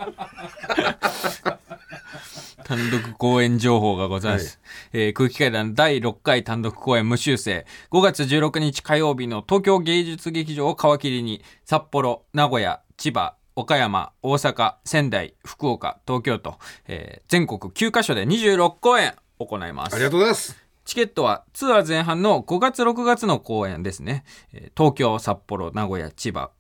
[2.64, 4.60] 単独公演情報がございます、
[4.94, 7.66] えー空気階段第6回単独公演無修正。
[7.92, 19.96] 5月16日火曜日の東京芸術劇場を皮切りに札幌名古屋千葉岡山大阪仙台福岡東京と、えー全国9カ所で26公演行います。
[19.96, 20.58] ありがとうございます。
[20.86, 26.52] チケットはツアー前半の5月6月の公演ですね、えー東京札幌名古屋千葉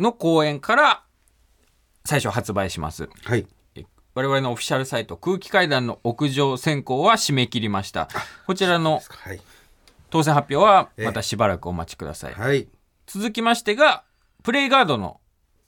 [0.00, 1.02] の公演から
[2.04, 3.08] 最初発売します。
[3.24, 3.40] はい。
[3.40, 3.55] え
[4.16, 8.08] 我々のオフィシャルサイト空気階段の屋上選考は締め切りました。
[8.46, 9.40] こちらのはい。
[10.08, 12.32] 当選発表はまたしばらくお待ちください。
[12.32, 12.66] はい
[13.06, 14.04] 続きましてが
[14.42, 15.20] プレイガードの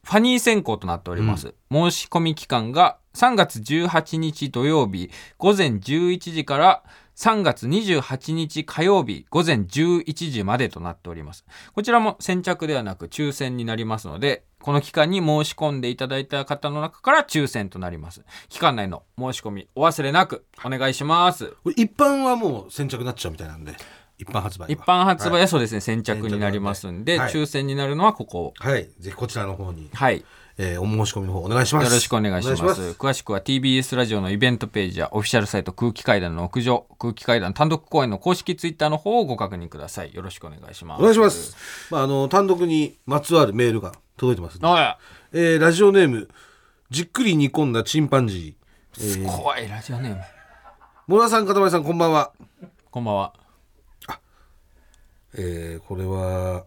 [0.03, 6.83] ファニー選考となっております、申し込み期間が3月18日土曜日午前11時から
[7.19, 11.45] 3月28日火曜日午前11時までとなっております。
[11.75, 18.23] こちらも先着ではなく抽選になりますので、この期間に申し込んでいただいた方の中から抽選となります。
[18.49, 21.57] 期間内の申し込みお忘れなくお願いします。
[21.75, 23.75] 一般はもう先着になっちゃうみたいなんで
[24.19, 28.55] 一般発売は一般発売ははそうですね、先着になりますんで、はい抽選になるのはここ。
[28.63, 30.25] い、はいぜひこちらの方に、はい。
[30.61, 31.85] えーお申し込みの方お願いします。
[31.85, 32.63] よろしくお願いします。
[32.63, 40.13] お願いし詳しくは TBS ラジオのイベントページやオフィシャルサイト空気階段の屋上空気階段単独公演の公式ツイッターの方をご確認ください。
[40.13, 41.01] よろしくお願いします。
[41.01, 41.57] お願いします、
[41.93, 44.99] まあ、あの単独にまつわるメールが届いてますんであ
[45.33, 46.29] えーラジオネーム
[46.91, 50.21] じっくり煮込んだチンパンジー、えー、怖いラジオネーム。
[51.07, 52.33] モラさんかたまりさんこんばんは。
[52.91, 53.33] こんばんは。
[55.35, 56.65] えー、これは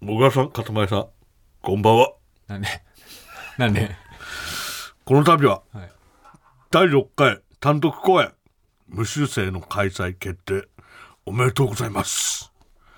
[0.00, 1.06] もがさんかたまりさん
[1.62, 2.15] こんばんは
[2.48, 2.68] なんで
[3.58, 3.90] なんで？
[5.04, 5.92] この度ははい。
[6.70, 8.32] 第6回単独公演
[8.88, 10.68] 無修正の開催決定
[11.24, 12.52] おめでとうございます。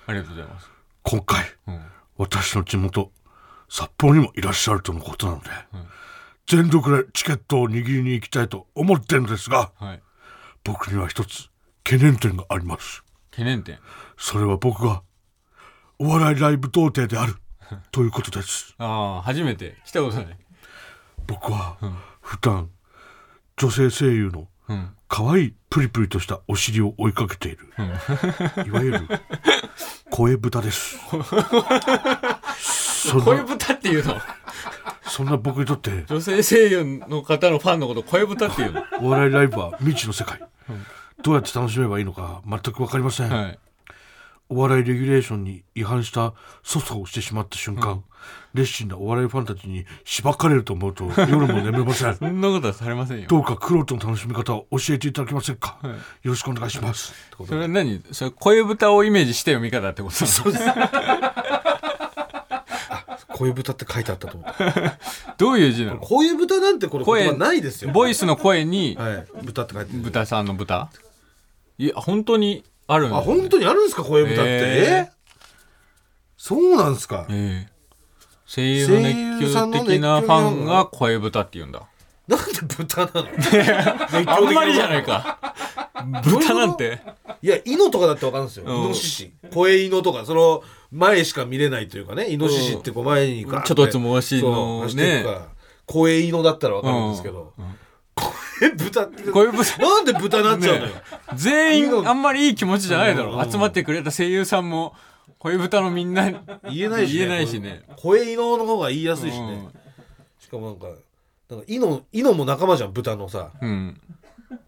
[0.07, 0.71] ありがとうございます。
[1.03, 1.81] 今回うん。
[2.17, 3.11] 私の地元
[3.69, 5.49] 札幌にもいらっしゃるとのことなので、
[6.47, 10.03] 全力でチケットを握りに行きたいと思ってるのですがはい。
[10.65, 11.49] 僕には一つ
[11.85, 13.03] 懸念点があります。
[13.31, 13.79] 懸念点？
[14.19, 15.03] それは僕が
[15.99, 17.37] お笑いライブ童貞である
[17.93, 18.75] ということです。
[18.79, 19.77] ああ初めて。
[19.85, 20.37] 来たことない。
[21.27, 21.77] 僕は
[22.21, 22.71] 普段
[23.57, 24.95] 女性声優のうん。
[25.09, 27.67] 可愛いプリプリとしたお尻を追いかけている、
[28.67, 29.09] いわゆる
[30.11, 30.99] 声豚です。
[33.25, 34.21] 声な豚っていうの？
[35.05, 38.85] そんな僕にとって女性声優の方のファンのこと声豚っていうの？
[39.01, 40.41] お笑いライブは未知の世界、
[41.23, 43.59] どうやって楽しめばいいのか全く分かりません、はい
[44.51, 46.33] お笑いレギュレーションに違反した
[46.65, 48.03] 粗相をしてしまった瞬間、
[48.55, 52.17] 熱心なお笑いファンたちにしばかれると思うと夜も眠れません。
[52.17, 53.27] そんなことはされませんよ。
[53.29, 55.91] どうかクロートの楽しみ方を教えていただけませんか、よ
[56.31, 57.13] ろしくお願いします。
[57.47, 58.03] それは何？
[58.13, 60.15] それ声豚をイメージした読み方ってこと？
[60.25, 60.65] そうです。
[63.29, 64.99] 声豚って書いてあったと思った。
[65.37, 66.01] どういう字なの？
[66.01, 67.93] 声豚なんてこれ声言葉ないですよ。
[67.93, 69.27] ボイスの声にはい。
[69.45, 69.99] 豚って書いてる。
[70.01, 70.91] 豚さんの豚？
[71.77, 74.51] いや本当にあるんあ本当にあるんですか声豚って？
[74.51, 75.05] へー。
[75.07, 75.11] え
[76.37, 77.27] そうなんですか。
[77.31, 77.79] ええ
[78.47, 81.83] 声優の熱狂的なファンが声豚って言うんだ。
[82.27, 82.45] なんで
[82.77, 83.29] 豚なの？
[84.33, 85.39] あんまりじゃないか。
[86.25, 87.01] 豚なんて？
[87.43, 88.65] いや、イノとかだってわかるんですよ。
[88.67, 88.77] うん。
[88.85, 89.33] イノシシ。
[89.53, 93.69] 声イノとか、その、前しか見れないというかね、イノシシってこう前にガーッて。
[93.69, 95.47] ちょっとつもしのそう走っていくから。
[95.87, 97.53] 声イノだったらわかるんですけど、
[98.59, 99.79] 声豚って、声豚。
[99.79, 100.93] なんで豚なっちゃうのよ。
[101.35, 103.33] 全員あんまりいい気持ちじゃないだろ。
[103.33, 103.51] うん。
[103.51, 104.95] 集まってくれた声優さんも
[105.39, 106.31] 声豚のみんな。
[106.71, 107.19] 言えないしね。
[107.19, 107.83] 言えないしね。
[107.97, 109.69] 声イノの方が言いやすいしね。
[110.41, 110.87] しかもなんか、
[111.49, 113.53] なんかイノ、イノも仲間じゃん、豚のさ。
[113.61, 114.01] うん。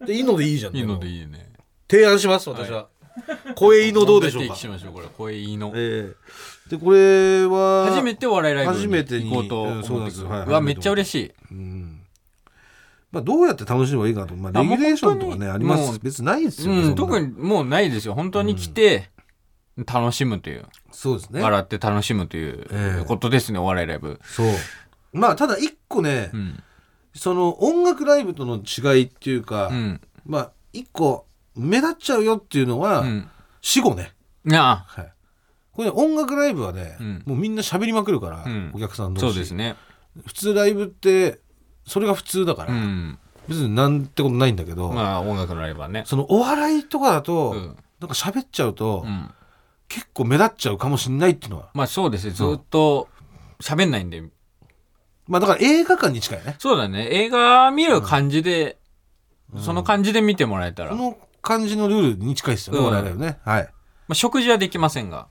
[0.07, 0.77] で、イノでいいじゃん。
[0.77, 1.19] いいのでい。
[1.19, 1.51] いいね。
[1.91, 2.89] 提案します、私は。
[3.57, 4.55] 声イノどうでしょうか。
[4.55, 4.69] し。
[4.69, 5.07] ましょうこれ。
[5.09, 6.15] 声いいのえ
[6.69, 6.71] え。
[6.71, 11.33] で、これは、初めてお笑いライブ初めてにに行こうとうんそう思ってくるなんですはいうわめっちゃ嬉しい。
[11.51, 12.00] うん
[13.11, 18.15] まあ、どうやって楽しめばいいかと、まあ、レギュレーションとかねああります別にないですよ、うん、特にもうないですよ。
[18.15, 19.11] 本当に来て
[19.87, 21.43] 楽しむという、そうですね。
[21.43, 23.05] 笑って楽しむというええ。
[23.05, 24.47] ことですね、お笑いライブ、そう。
[25.13, 26.63] まあただ一個ね、うん。
[27.15, 30.01] その音楽ライブとの違いっていうか、うん。
[30.25, 33.29] まあ一個目立っちゃうよっていうのは、うん、
[33.61, 34.13] 死後ね、
[34.47, 35.13] いやはい、
[35.73, 37.23] これ音楽ライブはね、うん。
[37.27, 38.71] もうみんな喋りまくるから、うん。
[38.75, 39.27] お客さん同士。
[39.29, 39.77] そうですね。
[40.27, 41.41] 普通ライブって
[41.87, 43.19] それが普通だから、うん。
[43.49, 46.05] 別になんてことないんだけど、まあ音楽のライブはね。
[46.07, 47.77] そのお笑いとかだと、うん。
[48.01, 49.31] なんか喋っちゃうと、うん。
[49.89, 51.71] 結構目立っちゃうかもしれないっていうのは。
[51.75, 53.09] まあそうですねずっと
[53.61, 54.23] 喋んないんで。
[55.27, 56.57] まあだから映画館に近いね。
[56.59, 57.09] そうだね。
[57.11, 58.79] 映画見る感じで、
[59.59, 62.87] その感じで見てもらえたら、まこの感じのルールに近いですよね、うん。
[62.87, 63.39] 我々はね。
[63.45, 63.69] はい。
[64.09, 65.27] あ、食事はできませんが。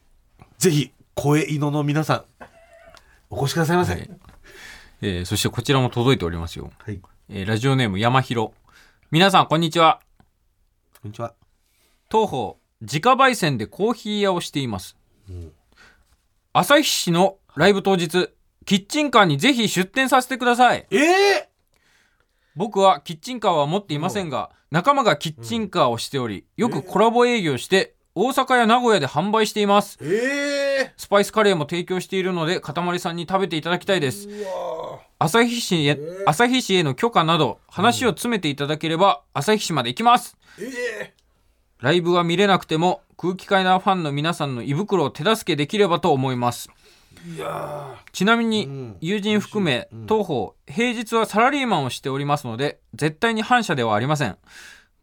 [0.57, 2.45] ぜひ声犬の皆さん
[3.29, 4.09] お越しくださいませ、はい
[5.01, 8.51] えーそしてこちらも届いておりますよ、はい、えーラジオネーム山広。
[9.12, 10.01] 皆さんこんにちは。
[11.01, 11.33] こんにちは。
[12.09, 14.97] 当方自家焙煎でコーヒー屋をしています、
[16.53, 18.29] 旭市のライブ当日
[18.65, 20.85] キッチンカーにぜひ出店させてください。
[20.91, 21.49] ええ
[22.55, 29.97] 僕はキッチンカーは持っていませんが仲間がキッチンカーをしておりよくコラボ営業して大阪や名古屋で販売しています。
[30.01, 30.93] ええ。
[30.97, 34.27] スパイスカレーも提供しているのでかたまりさんに食べていただきたいです。
[34.27, 40.36] うわ旭市へ旭市への許可など話を詰めていただければ旭市まで行きます。
[40.60, 40.63] え
[41.01, 41.13] え。
[41.79, 46.69] ライブは見れなくても空気階段ファンの皆さんの胃袋を手助けできればと思います。
[47.25, 48.97] いやちなみにうん。
[48.99, 50.05] 友人含めうん。
[50.08, 54.38] 当方平日はサラリーマンをしておりますので絶対に反社ではありません。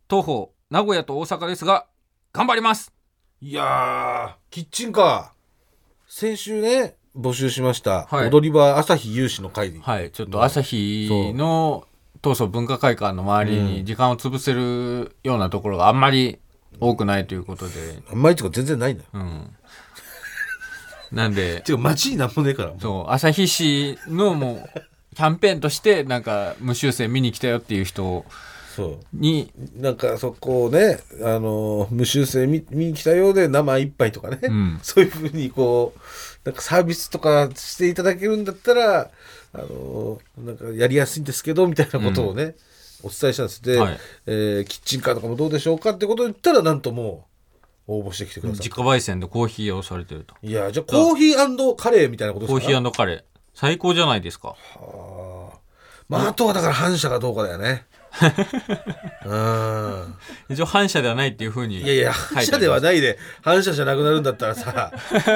[0.07, 1.87] 当方名古屋と大阪ですが
[2.35, 2.96] 頑張ります
[3.43, 6.11] いやーキッチンカー。
[6.11, 8.31] 先週ね募集しました、はい。
[8.31, 11.87] 踊り場朝日有志の会に、はいちょっと朝日の
[12.23, 13.67] 東総文化会館の周りうん。
[13.67, 16.39] に時間を潰せるようなところがあんまり
[16.81, 17.75] 多くないということで。
[18.11, 19.11] あんまりとか全然ないんだよ。
[19.13, 19.57] うん。
[21.13, 22.73] なんで ていうか街になんもねえから。
[22.81, 24.81] そう朝日市のもう
[25.15, 28.33] キャンペーンとしてなんか無修正見に来たよっていう人そう
[29.13, 29.51] に。
[29.77, 34.79] なんかそこをね、あの無修正見見に来たようで生一杯とかね、うん。
[34.85, 36.01] そういうふうにこう
[36.45, 39.11] なんかサービスとかしていただけるんだったら、
[39.53, 42.57] あのなんかやりやすいんですけどみたいなことをね、
[43.03, 43.63] お伝えしたんです。
[43.63, 43.99] で、はい。
[44.27, 47.27] えーキッチンカーとかもどうでしょうかってことを言ったらなんとも
[47.89, 48.59] う応募してきてください。
[48.59, 50.35] 自家焙煎でコーヒーをされてると。
[50.43, 52.61] いやじゃあコーヒーカレーみたいなことですか？
[52.61, 53.23] コーヒーカレー。
[53.55, 54.49] 最高じゃないですか。
[54.49, 55.59] はあ。
[56.09, 57.85] まああとはだから反社かどうかだよね
[59.25, 60.15] うん
[60.49, 64.93] 一応反社ではないっていうふうにいやいや、反射ではないで、反射じゃなくなるんだったらさ、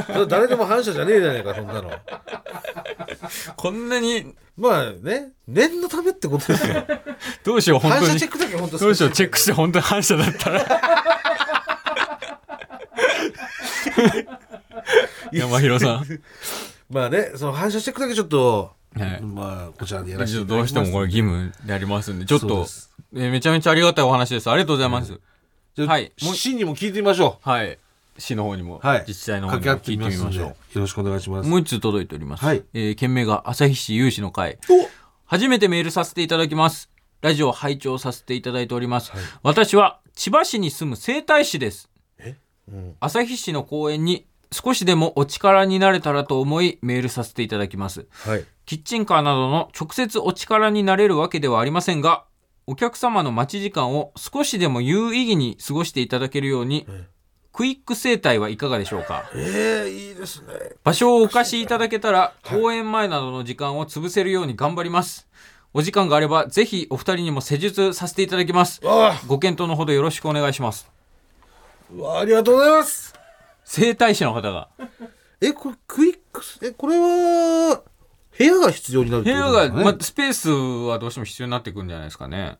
[0.06, 1.90] それ誰でも反射じゃねえじゃねえか、そんなの。
[3.56, 6.86] こんなにまあね、念のためってことですよ。
[7.44, 10.66] どうしよう本当に反射チェックだけ本当どうしようチェックして本当に反社だったら
[15.32, 16.20] 山広さん
[16.90, 19.20] まあね、その反射チェックだけちょっと、はい。
[19.22, 20.74] まあ、こちらでやらせていただきます。
[20.74, 22.90] どうしてもこれ義務でありますんでちょっとそうです。
[23.14, 24.50] えーめちゃめちゃありがたいお話です。
[24.50, 25.18] ありがとうございます、
[25.74, 26.12] じゃあはい。
[26.22, 27.78] もう市にも聞いてみましょはい。
[28.18, 28.86] 市の方にも、う。
[28.86, 29.04] はい。
[29.06, 31.46] 自治体の方にも掛け合って聞いてみましょみますんでよろしくお願いします。
[31.46, 32.62] うもう一通届いております、はい。
[32.74, 34.58] えー件名が旭市有志の会。
[34.68, 34.88] お！
[35.26, 36.90] 初めてメールさせていただきます。
[37.20, 39.20] ラジオを拝聴させていただいております、はい。
[39.42, 41.88] 私は千葉市に住む整体師です。
[42.68, 42.96] うん。
[43.00, 48.06] 旭市の公園に少しでもお力になれたらと思いメールさせていただきます。
[48.24, 48.44] はい。
[48.66, 52.24] キッチンカーなどの直接お力になれるわけではありませんが
[52.66, 57.08] お客様の待ち時間を少しでも有意義に過ごしていただけるようにえ
[57.52, 59.28] クイック整体はいかがでしょうか？
[59.34, 60.46] えー、いいですね。
[60.84, 65.28] 場所をお貸しいただけたら公演前などの時間を潰せるように頑張ります。
[65.74, 68.80] お時間があればぜひお二人にも施術させていただきます。
[69.26, 70.88] ご検討のほどよろしくお願いします。
[71.92, 73.09] ありがとうございます。
[73.70, 74.68] 整体師の方が。
[75.40, 77.82] え、これ、クイックス、え、これは、
[78.36, 82.58] 部屋が必要になるっ部屋てことですか、ね、が、まあ、スペースはどうしても必要になってくるんじゃないですかね。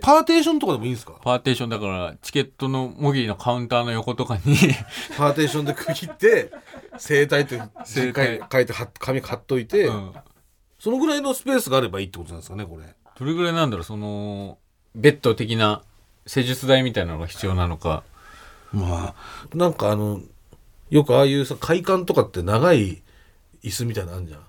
[0.00, 1.14] パーテーションとかでもいいんですか？
[1.22, 4.42] パーテーションだからチケットのもぎりのカウンターの横とかに。
[5.16, 6.52] パーテーションで区切って
[6.98, 8.42] 整体って整体。
[8.52, 10.12] 書いて貼っ紙貼っといて、うん。
[10.78, 12.84] そのぐらいのスペースがあればいいってことなんですかねこれ。
[13.18, 14.58] どれぐらいなんだろうその
[14.94, 15.82] ベッド的な
[16.26, 18.04] 施術台みたいなのが必要なのか
[18.72, 19.14] ま
[19.52, 20.20] あなんかあの
[20.90, 23.02] よくああいうさ会館とかって長い
[23.62, 24.40] 椅子みたいなのあるじゃん？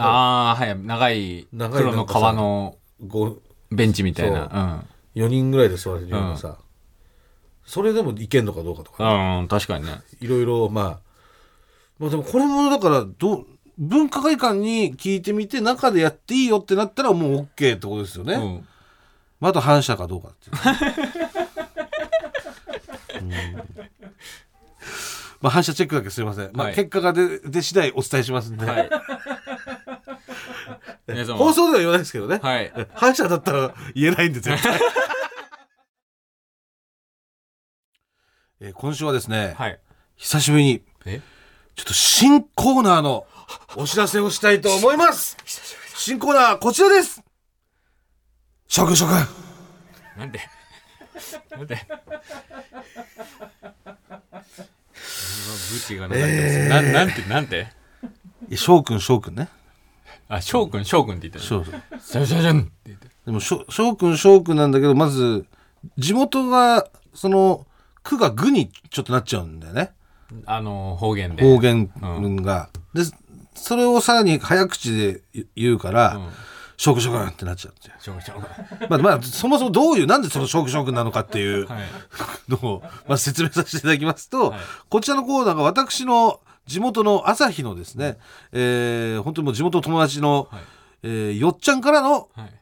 [0.00, 0.78] ああはい。
[0.78, 2.76] 長い長い黒の革の
[3.70, 4.84] ベンチみたいな。
[5.16, 5.18] う。
[5.18, 6.58] 4人ぐらいで座れるようなさ、
[7.64, 10.00] それでもいけんのかどうかとか、うん、うん、確かにね。
[10.20, 10.98] いろいろまあ
[11.98, 13.46] まあでもこれもだからどう
[13.78, 18.66] 文化会館に聞いてみて中でやっていいよってなったらもう OK ってことですよね、うん。
[19.40, 21.33] まあ、あと反射かどうかっていう、うん
[25.40, 26.74] まあ、反射チェックだけすいません、まあ、はい。
[26.74, 28.90] 結果が出出次第お伝えしますんで、はい。
[31.06, 31.34] 皆様。
[31.36, 32.72] 放送では言わないですけどね、はい。
[32.94, 34.80] 反射だったら言えないんで絶対。
[38.60, 39.78] えー今週はですね、はい。
[40.16, 41.20] 久しぶりにえ？
[41.76, 43.26] ちょっと新コーナーの
[43.76, 45.36] お知らせをしたいと思います。
[45.96, 47.22] 新コーナーこちらです。
[48.68, 49.28] 諸君諸君
[50.16, 50.40] なんで？
[51.50, 51.78] なんで
[55.72, 56.68] ブチが流れてます、えー。
[56.68, 57.68] なんなんてなんて？
[58.48, 59.48] いや翔くん翔くんね。
[60.28, 61.74] あ翔くん翔くんって言ってる翔そう。
[62.00, 65.46] じゃじゃじゃんって言ってでも翔翔くん翔くんなんだけどまず
[65.98, 67.66] 地元がその
[68.02, 69.92] 区が具にちょっとなっちゃうんだよね。
[70.46, 71.42] あの方言で。
[71.42, 71.90] 方言
[72.42, 73.02] が、で
[73.54, 76.20] それをさらに早口で言言うから
[76.74, 77.90] うん「翔くん翔くん」ってなっちゃって。
[78.00, 78.40] 翔くん翔くん
[78.90, 81.84] まあまあそもそもどういうなんでその翔くん翔くんなのかっていうはい。
[82.48, 84.60] のを、まあ、説明させていただきますと、はい。
[84.88, 88.18] こちらのコーナーが私の地元の朝日のですね、
[88.52, 90.62] えー本当にもう地元の友達の、はい。
[91.04, 92.52] えーよっちゃんからのはい。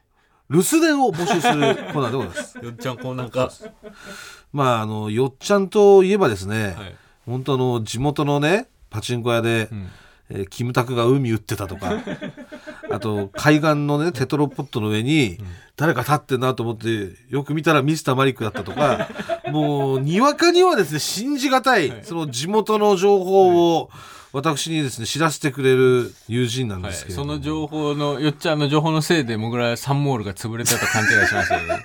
[0.49, 2.57] 留守電を募集するコーナーでございます。
[2.61, 3.49] よっちゃんこうなんか。
[4.51, 6.95] まああのよっちゃんといえばですね、はい。
[7.25, 9.89] 本当あの地元のねパチンコ屋で、うん
[10.29, 11.93] えーキムタクが海打ってたとか。
[12.91, 15.39] あと海岸のねテトロポットの上に
[15.75, 19.09] 誰か立ってんなと思ってよく見たらミスターマリックだったとか。
[19.51, 21.99] もうにわかにはですね信じがたい、はい。
[22.03, 23.89] その地元の情報を
[24.33, 31.73] 私にですね知らせてくれる友人なんはい、ですけれども、その情報のよっちゃんの情報のせいでもぐらサンモールが潰れたと勘違いしましたけど、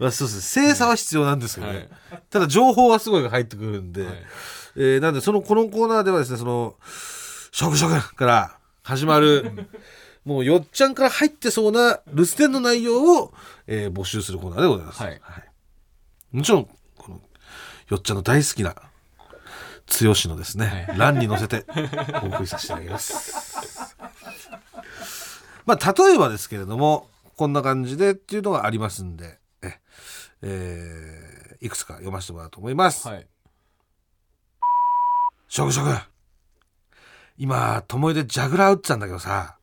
[0.00, 1.88] まあ、そうです精査は必要なんですけどね、はい。
[2.28, 4.14] ただ情報はすごい入ってくるんで、はい
[4.76, 6.76] えーなんでそのこのコーナーではですねその
[7.52, 9.68] 「食食」から始まる
[10.24, 13.34] もうよっちゃんから入ってそうな留守電の内容を、
[13.66, 15.20] えー募集するコーナーでございます、はい。
[16.32, 17.20] もちろんこの
[17.88, 18.74] よっちゃんの大好きな
[19.88, 21.64] 剛のですね、欄に乗せて
[22.22, 23.96] お送りさせていただきます。
[25.66, 29.80] まあ例えばですけれどもこんな感じでっていうのがありますんでえ
[30.42, 33.26] えーいくつか読ませてもらおうと思います、はい、
[35.52, 35.84] 食食
[37.36, 39.56] 今、ともえでジャグラー打ってたんだけどさ、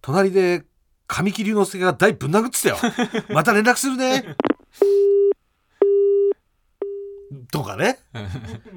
[0.00, 0.64] 隣で
[1.06, 2.76] 神木隆之介が大ぶん殴ってたよ。
[3.34, 4.36] また連絡するね。
[7.52, 7.98] とかね。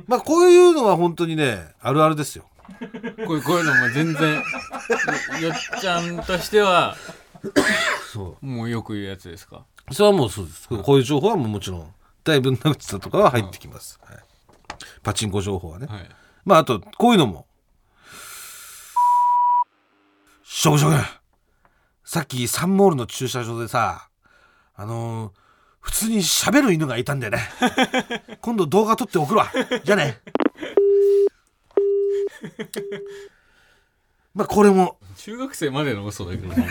[0.08, 2.50] まあこういうのは本当にね、あるあるですよ。
[3.26, 4.34] こういうこういうのも全然
[5.42, 6.98] よっちゃんとしては
[8.12, 9.64] そもうよく言うやつですか？
[9.90, 9.94] う。
[9.94, 10.68] それはもうそうです。
[10.68, 11.94] こういう情報はもうもちろん、
[12.26, 13.98] 大ぶん殴ってたとかは入ってきます。
[14.04, 14.18] はい、
[15.02, 15.88] パチンコ情報はね。
[15.88, 16.10] はい
[16.46, 17.46] まああと、こういうのも。
[20.44, 20.92] 食食
[22.04, 24.10] さっきサンモールの駐車場でさ、
[24.76, 25.42] あのー
[25.82, 27.40] 普通に喋る犬がいたんだよね。
[28.42, 29.52] 今度動画撮って送るわ。
[29.84, 30.22] じゃあね。
[34.36, 36.56] まあこれも、中学生までの嘘だけどな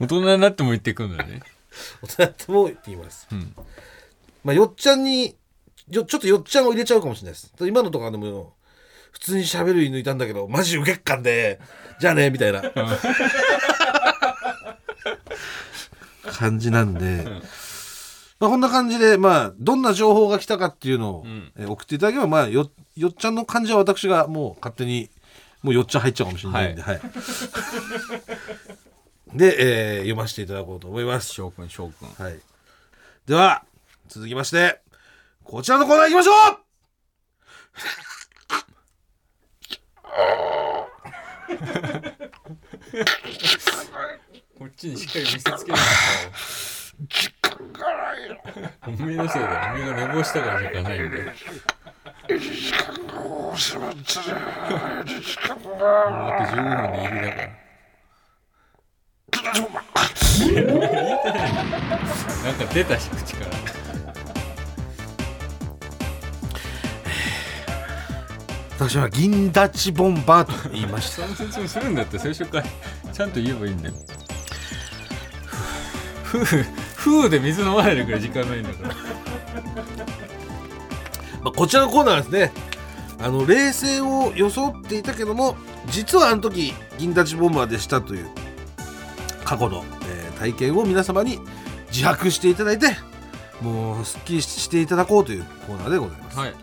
[0.00, 1.40] 大人になっても言ってくんだよね
[2.02, 3.26] 大人とも言っています。
[3.32, 3.54] うん
[4.44, 5.36] まあよっちゃんに、
[5.90, 7.52] よちょっとよっちゃんを入れちゃうかもしれないです。
[7.60, 8.54] 今のとかでも、
[9.12, 11.60] 普通に喋る犬いたんだけど、マジ受けっかんで、
[12.00, 12.62] じゃあね、みたいな。
[16.32, 17.24] 感じなんで、
[18.38, 25.08] まあ、こんな感じで、まあ、どんな情報が来たかっていうのを、んえー送っていただければ、まあ、よよっちゃんの感じは私がもう勝手に、
[25.62, 27.00] もうよっちゃん入っちゃうかもしれないんで、はい。
[29.34, 31.32] で、えー読ませていただこうと思います。
[31.32, 32.38] 翔くん翔くんはい。
[33.26, 33.64] では、
[34.08, 34.80] 続きまして、
[35.48, 36.34] こちらのコーナー行きましょう。
[44.58, 45.86] こっちにしっかり見せつけなかっ
[48.82, 49.74] たおめえのせいだよ。
[49.74, 51.30] おめえが寝坊したから時間ないんだよも
[53.50, 53.54] うあ
[56.38, 57.50] と15分で。
[60.38, 60.72] 入りだか
[61.32, 61.56] らな
[62.52, 63.50] んか出たし口から。
[68.78, 71.22] 私は銀立ちボンバーと言いました。
[71.22, 72.66] その説明するんだって最初から。
[73.10, 73.94] ちゃんと言えばいいんだよ。
[76.24, 78.94] ふうふうで水飲まれるくらい時間ないんだから。
[81.42, 82.52] まあ、こちらのコーナーはですね、
[83.18, 85.56] あの、冷静を装っていたけども、
[85.86, 88.28] 実はあの時、銀立ちボンバーでしたという、
[89.44, 91.40] 過去の、えー体験を皆様に
[91.90, 92.94] 自白していただいて、
[93.62, 96.38] もう、すっきりしていただこうというコーナーでございます。
[96.38, 96.54] はい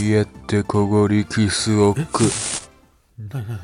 [0.00, 2.24] やってこごりキスをく
[3.18, 3.58] 何何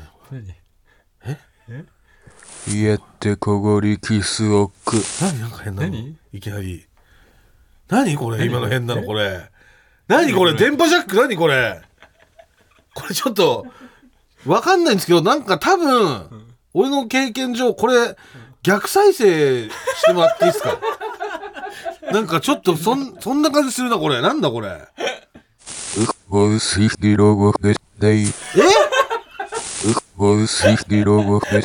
[2.69, 6.85] 何やってこごりキスをく何なんか変なの何いきなり。
[7.87, 9.49] 何これ今の変なのこれ。
[10.07, 11.81] 何これ電波ジャック何これ
[12.93, 13.65] これちょっと、
[14.45, 16.29] わかんないんですけど、なんか多分、
[16.73, 18.15] 俺の経験上、これ、
[18.61, 19.73] 逆再生し
[20.05, 20.79] てもらっていいですか
[22.11, 24.21] なんかちょっとそん、そんな感じするな、これ。
[24.21, 24.87] なんだこれ。
[26.29, 27.53] うおすひろごへ
[27.99, 28.29] でいえ
[30.17, 31.57] うおすひろごへで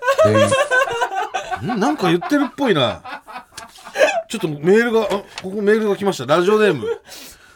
[1.62, 3.02] いんなんか言ってるっぽいな。
[4.28, 6.26] ちょっとメールが、あここメールが来ました。
[6.26, 6.86] ラジオネーム。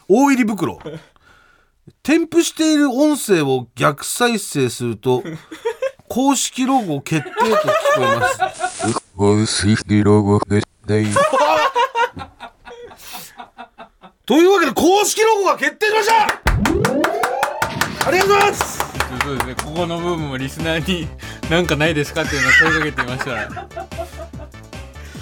[0.09, 0.79] 大入り袋。
[2.03, 5.23] 添付している音声を逆再生すると、
[6.09, 7.63] 公式ロゴ決定と聞こ
[7.99, 8.41] えます。
[9.17, 10.41] うおすひろごへ
[10.87, 11.07] でい
[14.25, 16.58] というわけで公式ロゴが決定しました
[18.09, 18.79] ありがとうございます。
[19.23, 21.09] そうですねここの部分もリスナーに
[21.51, 23.35] 何かないですかっていうのを問いかけていました。
[23.35, 23.69] ら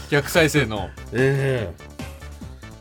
[0.09, 0.89] 逆再生の。
[1.13, 1.73] え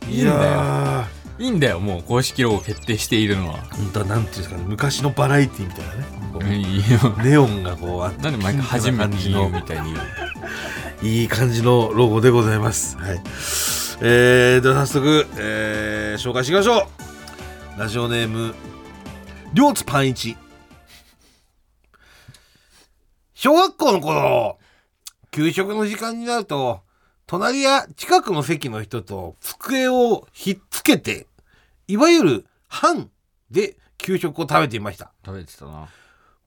[0.07, 0.11] え。
[0.11, 0.39] いいんだよ。
[0.41, 1.07] や
[1.39, 3.57] いいんだよもう公式ロゴ決定しているのは。
[3.57, 6.05] ーほんとなんていうんですかね昔のバラエティみたいなね。
[6.33, 9.93] こういいよネオンがこうあってなんで毎回初めて言うみたいに。
[9.93, 10.01] 言
[11.01, 12.95] ういい感じのロゴでございます。
[12.97, 13.21] はい。
[14.01, 16.87] えー、では早速、えー、紹介していきましょ
[17.77, 17.79] う。
[17.79, 18.53] ラジオネーム、
[19.55, 20.35] りょうつパンイチ。
[23.33, 24.59] 小学校の頃、
[25.31, 26.81] 給食の時間になると、
[27.25, 31.27] 隣や近くの席の人と机をひっつけて、
[31.87, 33.09] いわゆる班
[33.49, 35.13] で給食を食べていました。
[35.25, 35.87] 食べてたな。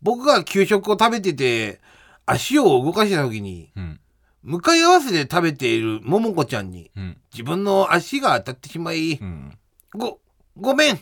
[0.02, 1.80] 僕が給食を食べてて
[2.26, 4.00] 足を動かした時にうん。
[4.42, 7.16] 向かい合わせで食べている桃子ちゃんにうん。
[7.32, 9.58] 自分の足が当たってしまいうん
[9.96, 10.20] 「ご
[10.58, 11.00] ごめん!」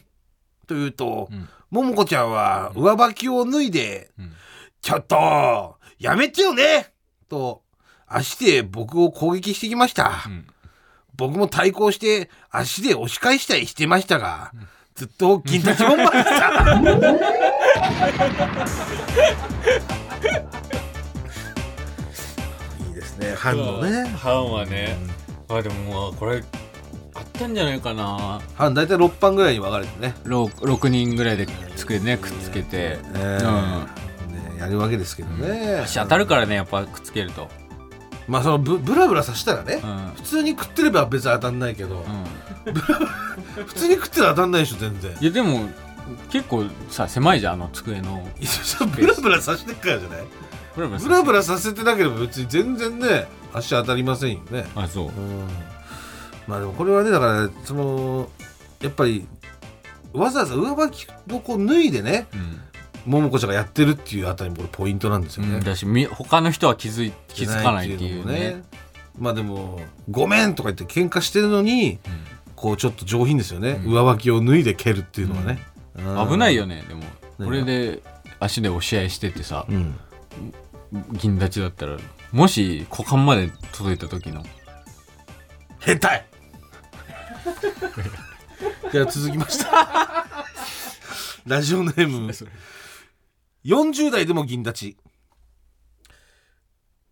[0.66, 1.48] と言うと、うん。
[1.70, 4.32] 桃子ちゃんは上履きを脱いでうん
[4.80, 6.92] 「ちょっとやめてよね!」
[7.28, 7.62] と
[8.06, 10.46] 足で僕を攻撃してきました、うん。
[11.16, 14.52] 僕も対抗して足で押し返したりしてましたが、
[14.94, 16.86] ずっと銀立ちボンバーでした
[22.86, 24.08] いいですね班のね。
[24.10, 24.96] 班はね。
[25.48, 26.42] あでもまあこれ
[27.18, 28.40] あったんじゃないかな。
[28.56, 30.14] 班大体6班ぐらいに分かれてね。
[30.24, 31.46] 6, 6人ぐらいで
[31.76, 33.38] 机ねくっつけて、え。
[33.42, 33.86] ー
[34.54, 37.48] ねやるわけですけどね、足当たるからねやっぱくっつけると。
[38.28, 40.12] まあそのブブラブラさしたらね、うん。
[40.16, 42.04] 普通に食ってれば別に当たんないけど、
[42.66, 42.74] うん。
[43.66, 45.16] 普通に食ってたら当たんないでしょ全然。
[45.20, 45.68] いやでも
[46.30, 48.26] 結構さ狭いじゃんあの机の。
[48.96, 50.24] ブラブラさしてっからじゃない？
[50.74, 54.66] ブラブラブラブラさせてなければ別に全然ね足当たりませんよね。
[54.74, 55.04] あそう。
[55.06, 55.12] うん
[56.46, 58.28] まあでもこれはねだからその
[58.80, 59.26] やっぱり
[60.12, 62.60] わざわざ上履きをこう脱いでねうん。
[63.06, 65.64] 桃子ちゃんがやってるっていうあたりもこれポイントなんですよね、うん。
[65.64, 68.64] だしみ他の人は気づい気づかないっていうね。
[69.16, 69.80] まあでも
[70.10, 72.00] 「ごめん」とか言って喧嘩してるのに
[72.56, 73.92] こうちょっと上品ですよね、うん。
[73.92, 76.30] 上履きを脱いで蹴るっていうのはね、うん。
[76.30, 76.84] 危ないよね。
[76.88, 77.04] でも
[77.38, 78.02] これで
[78.40, 79.94] 足で押し合いしててさうん。
[81.12, 81.96] 銀立ちだったら
[82.32, 84.44] もし股間まで届いた時の
[85.78, 86.26] 変態
[88.92, 90.36] では続きました
[91.46, 92.32] ラジオネーム。
[93.64, 94.96] 40代でも銀立ち。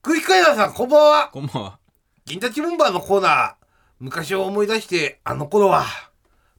[0.03, 1.28] 空気階段さんこんばんは。
[1.28, 1.78] こんばんは。
[2.24, 3.55] 銀立ちボンバーのコーナー。
[4.01, 5.85] 昔を思い出してあの頃は。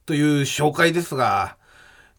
[0.06, 1.56] という紹介ですが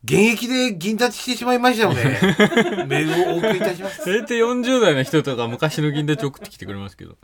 [0.03, 2.03] 現役で銀立ちしてしまいましたので
[2.85, 4.03] メールをお送りいたします。
[4.03, 7.17] せいて40代の人とか昔の銀立ち送ってきてくれますけど。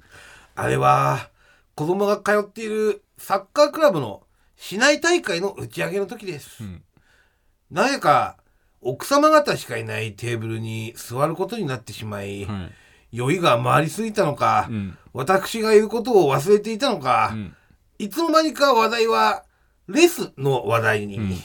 [0.56, 1.30] あれは
[1.76, 4.24] 子供が通っているサッカークラブの
[4.58, 6.82] 市内大会の打ち上げの時です、うん。
[7.72, 8.36] なぜか
[8.82, 12.70] 奥様方しかいないテーブルに座ることになってしまい、は
[13.12, 13.18] い。
[13.18, 14.98] 酔いが回りすぎたのか、うん。
[15.14, 17.56] 私がいることを忘れていたのか、うん。
[17.98, 19.46] いつの間にか話題は
[19.88, 21.38] レスの話題に、うん。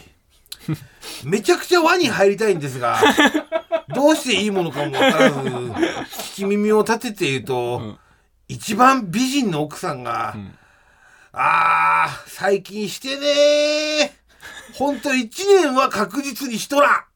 [1.31, 2.99] めちゃくちゃ輪に入りたいんですが
[3.95, 5.39] どうしていいものかもわからず
[6.11, 7.99] 聞き耳を立てていると、うん。
[8.49, 10.58] 一番美人の奥さんが、うん
[11.41, 14.75] あー最近してねー。
[14.75, 17.07] ほんと一年は確実にしとら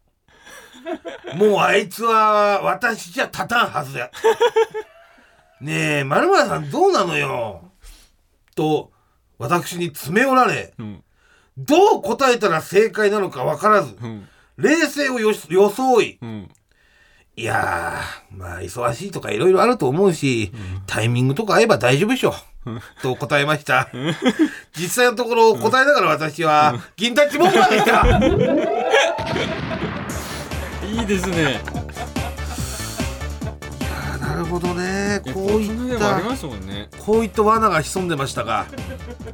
[1.35, 1.39] ん。
[1.39, 4.11] もうあいつは私じゃ立たんはずだ
[5.61, 7.73] ねえ丸村さんどうなのよ。
[8.55, 8.93] と
[9.39, 11.03] 私に詰め寄られうん。
[11.59, 14.29] どう答えたら正解なのか分からずうん。
[14.57, 16.19] 冷静をよ装い。
[16.23, 16.49] うん。
[17.35, 20.53] いやーまあ忙しいとかいろいろあると思うし、
[20.87, 22.35] タイミングとか合えば大丈夫でしょ
[23.03, 23.89] と答えました？
[24.77, 28.07] 実際のところ答えながら私は銀タッチボンバーでした。
[30.87, 31.61] いいですね。
[34.15, 35.23] あなるほどね。
[35.35, 36.89] こういっもありたますもんね。
[36.99, 38.67] こういった罠が潜んでましたが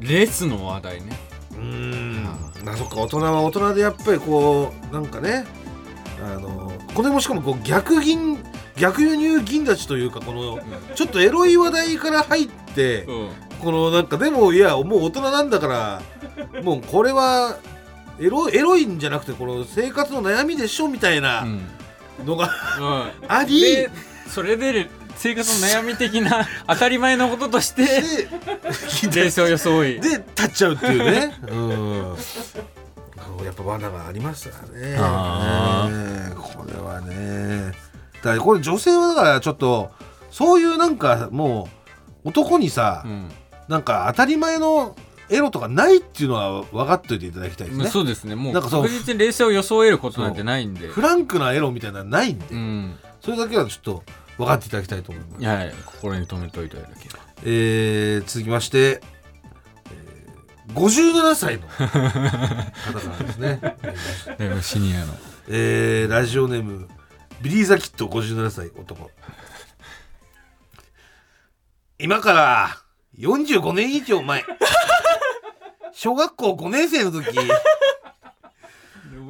[0.00, 1.18] レースの話題ね。
[1.52, 2.24] うーん。
[2.64, 2.76] まあ。
[2.76, 5.44] そっか大人は大人でやっぱりこうなんかね
[6.22, 8.38] あのこれもしかもこう逆銀
[8.78, 10.58] 逆輸入銀立ちというかこの
[10.94, 13.28] ちょっとエロい話題から入って、うん。
[13.60, 17.58] このなんかでもいやもう大人なんだからもうこれは
[18.20, 21.60] エロエロいんじゃなくてこの生活の悩みでしょみたいなうん。
[22.26, 22.50] のが
[22.80, 23.28] うん。
[23.28, 23.90] あり、で
[24.28, 27.84] それで生活の悩み的な 当たり前のこととして
[29.08, 30.00] で冷静を装い。
[30.00, 31.34] で立っちゃうっていうね。
[31.48, 32.16] うん。
[33.44, 34.96] やっぱ罠がありましたね。
[36.36, 37.72] これはね
[38.22, 39.90] だこれ女性はだからちょっと
[40.30, 41.68] そういうなんかも
[42.24, 43.28] う男にさ、うん。
[43.68, 44.96] なんか当たり前の
[45.30, 47.86] エロとかないっていうのは分かっといていただきたいですね。
[47.88, 48.34] そうですね。
[48.34, 50.88] もう確実に冷静を装えることなんてないんで。
[50.88, 52.96] フランクなエロみたいなのないんで、うん。
[53.20, 54.02] それだけはちょっと
[54.38, 55.44] 分かっていただきたいと思います。
[55.44, 57.20] はい心に留めておいていただければ。
[57.44, 59.02] えー、続きまして、
[59.90, 63.60] えー、57歳の方からですね。
[64.62, 65.14] シニアの。
[65.48, 66.88] えー、ラジオネーム、
[67.42, 69.10] ビリー・ザ・キッド57歳男。
[72.00, 72.70] 今から
[73.18, 74.44] 45年以上前、
[75.92, 77.26] 小学校5年生の時、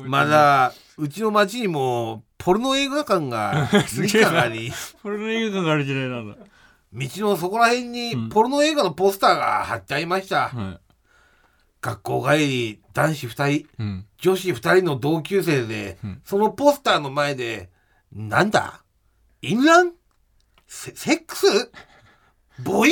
[0.06, 6.36] まだうちの町にもポルノ映画館が2館あり、これの映画がある時代なんだ。
[6.90, 8.28] 道のそこら辺にうん。
[8.30, 10.48] ポルノ映画のポスターが貼ってありました。
[10.48, 10.80] はい。
[11.82, 17.68] 学校帰り男子2人うん女子2人の同級生で、うんそのポスターの前で
[18.12, 18.82] なんだ？
[19.42, 19.92] 淫乱
[20.66, 21.70] セセックス？
[22.64, 22.88] 母音？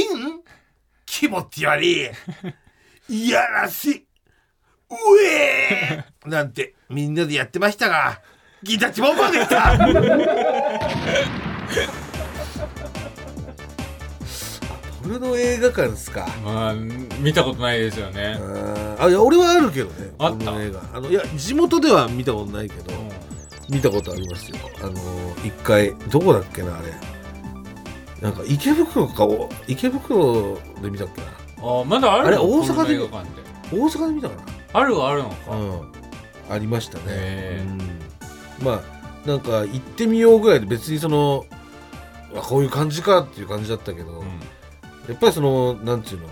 [1.06, 2.10] 気持ち悪い。
[3.08, 4.06] いやらしい。
[4.90, 4.94] う
[5.24, 6.28] えー！
[6.28, 8.20] なんてみんなでやってましたが
[8.62, 9.78] ギタチボンバーでした。
[15.02, 16.26] これの映画館ですか？
[16.44, 18.38] まあ見たことないですよね。
[18.98, 20.44] ああいや俺はあるけどねあった？
[20.46, 20.82] この映画。
[20.92, 22.92] あのいや地元では見たことないけど、
[23.68, 24.56] 見たことありますよ。
[24.82, 24.92] あの
[25.44, 26.92] 一回どこだっけなあれ。
[28.20, 31.26] なんか池袋かお池袋で見たっけな。
[31.58, 32.28] あまだあるの？
[32.28, 33.08] あれ大阪で大
[33.88, 34.34] 阪で見たか
[34.72, 35.92] あるはあるのか、なうん。
[36.50, 37.04] ありましたね。
[37.08, 38.64] へうん。
[38.64, 38.82] ま
[39.24, 41.46] あなんか行ってみようぐらいで別にその
[42.36, 44.26] あこういう感じかっていう感じだったけど、うん。
[45.08, 46.28] やっぱりそのなんていうの？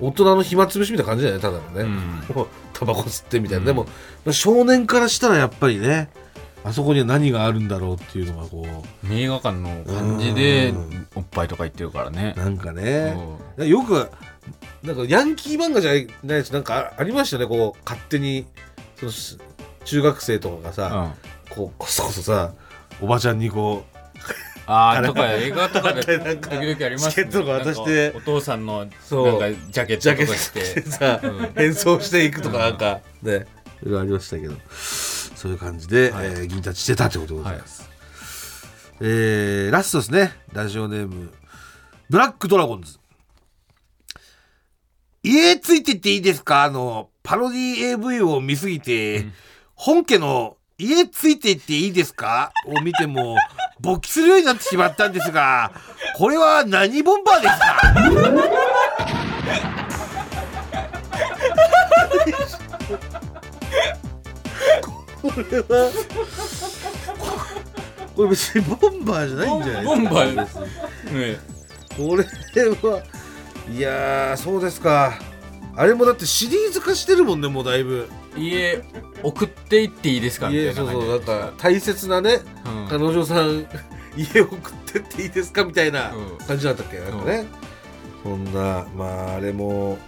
[0.00, 2.46] 大人の暇つぶしみたいな感じじゃないただのね、うん。
[2.72, 3.66] タバコ吸ってみたいな、うん。
[3.66, 6.08] でも少年からしたらやっぱりね
[6.62, 8.66] あそこには何があるんだろうっていうのがこ
[9.10, 11.06] 映画館の感じでうん。
[11.14, 12.34] おっぱいとか言ってるからね。
[12.36, 13.16] うなんかね。
[13.56, 13.68] うん。
[13.68, 14.10] よく
[14.82, 15.92] なんかヤンキー漫画じゃ
[16.22, 17.46] ないしなんかあありましたね。
[17.46, 18.46] こう勝手に
[18.96, 19.38] そのし
[19.84, 21.14] 中学生とかがさ、
[21.48, 22.52] こうこそこそさ
[23.00, 23.84] おばちゃんにこ
[24.66, 31.52] ああとか映画とかで なんか時々ありますチケットとか渡してお父さんのなんかジャケッうジャケットトとかししててさ、うん。
[31.56, 33.46] 変装していくとかなんか、ね
[33.82, 34.54] いろいろありましたけど
[35.40, 36.26] そういう感じで、はい。
[36.26, 37.88] えー銀立ちしてたってことでございます、
[39.00, 40.32] えーラストですね。
[40.52, 41.32] ラジオネーム
[42.10, 42.98] ブラックドラゴンズ。
[45.22, 46.64] 家ついてっていいですか？
[46.64, 49.24] あのパロディ AV を見すぎて、
[49.74, 52.52] 本家の家ついていっていいですか？
[52.66, 53.36] を見ても
[53.80, 55.72] 勃起するようになってしまったんですが
[56.18, 57.70] これは何ボンバーですか？
[65.22, 65.92] これは
[68.16, 70.54] これ別にボンバーじゃないんじゃないボンバー別
[71.12, 71.36] にね。
[71.96, 72.24] これ
[72.90, 73.02] は
[73.70, 75.18] いやーそうですか。
[75.76, 78.08] あれもだってシリーズ化してるもんねもうだいぶ。
[78.36, 78.82] 家
[79.22, 80.48] 送っていっていいですか？
[80.50, 82.88] みたいな家そうそうなん感じでか大切なねうん。
[82.88, 83.66] 彼女さん
[84.16, 84.58] 家送っ
[84.92, 85.64] てっていいですか？
[85.64, 86.38] みたいなうん。
[86.46, 86.98] 感じだったっけ？
[86.98, 87.46] なんかね、
[88.22, 89.98] そんなまああれも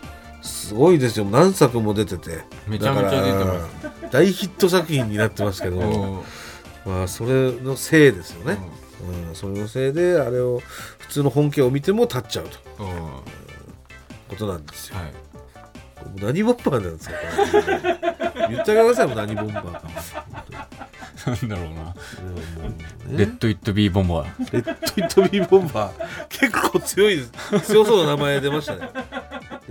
[0.42, 1.24] すごいですよ。
[1.24, 2.44] 何作も出てて。
[2.66, 3.80] めちゃめちゃ出てます。
[3.80, 6.20] す大ヒット作品になってますけど、うん。
[6.84, 8.58] まあそれのせいですよね、
[9.28, 10.60] うん、それのせいであれを
[10.98, 12.84] 普通の本家を見ても立っちゃうと。
[12.84, 12.90] うん。
[12.90, 13.42] うん
[14.32, 14.96] ことなんですよ。
[14.96, 15.12] はい。
[16.16, 17.14] 何ボンバーなんですか
[18.48, 19.82] 言ってくださいもう何ボンバーか。
[21.24, 21.94] なんだろうな。
[23.16, 24.52] Let It Be ボンバー。
[24.52, 26.26] Let It Be ボンバー。
[26.28, 27.30] 結構強いです。
[27.66, 28.90] 強そうな名前出ましたね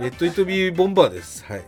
[0.02, 1.44] Let It Be ボンバーです。
[1.44, 1.62] はい。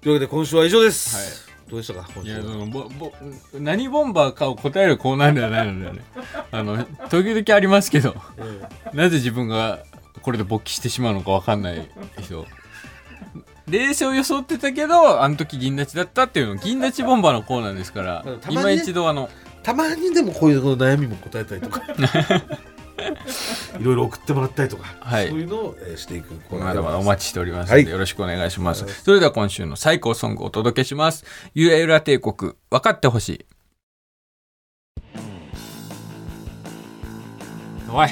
[0.00, 2.08] というわけで今週は以上です、どうでしたか？
[2.14, 2.42] 今週は。
[2.44, 3.12] のボボ
[3.58, 6.04] 何ボンバーかを答えるコーナーではないのでね。
[6.52, 9.80] あの時々ありますけどえなぜ自分が
[10.22, 11.88] これで勃起してしまうのか分かんない
[12.20, 12.46] 人。
[13.68, 21.80] 冷静を装ってたけどあの時銀立ちだったっていうの銀立ちボンバーのコーナーですから今一度あのえたまにでもこういう悩みも答えたりとか
[23.80, 25.28] いろいろ送ってもらったりとか、はい。
[25.28, 27.92] そういうのを、えーしていくコーナーまだまだお待ちしておりますので、はい。
[27.92, 28.92] よろしくお願いします、はい。
[28.92, 31.24] それでは今週の最高ソングをお届けします。
[31.54, 33.46] ゆらゆら帝国分かってほしい。
[37.94, 38.08] おい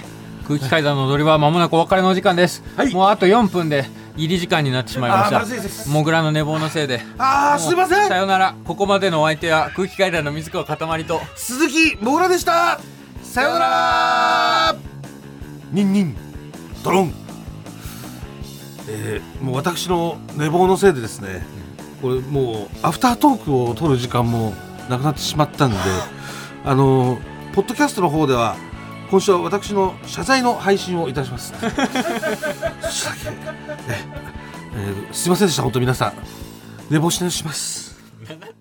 [0.46, 2.92] 空気階段の踊り場は間もなくお別れのお時間です、はい。
[2.92, 5.90] もうあと4分で入り時間になってしまいました。
[5.90, 7.00] モグラの寝坊のせいで。
[7.16, 8.08] あーすいません。
[8.08, 8.54] さよなら。
[8.64, 11.20] ここまでのお相手は空気階段の水川かたまりと。
[11.36, 12.80] 鈴木もぐらでした
[13.30, 14.76] さようなら。
[15.70, 16.16] ニンニン。
[16.82, 17.14] ドロン。
[18.88, 21.46] えーもう私の寝坊のせいでですね
[22.02, 24.52] これもうアフタートークを取る時間も
[24.88, 25.76] なくなってしまったんで
[26.64, 27.20] あの
[27.52, 28.56] ポッドキャストの方では
[29.12, 31.54] 今週は私の謝罪の配信をいたします。
[31.62, 31.70] え
[34.74, 36.14] えーすいませんでした本当皆さん。
[36.90, 37.96] 寝坊しなします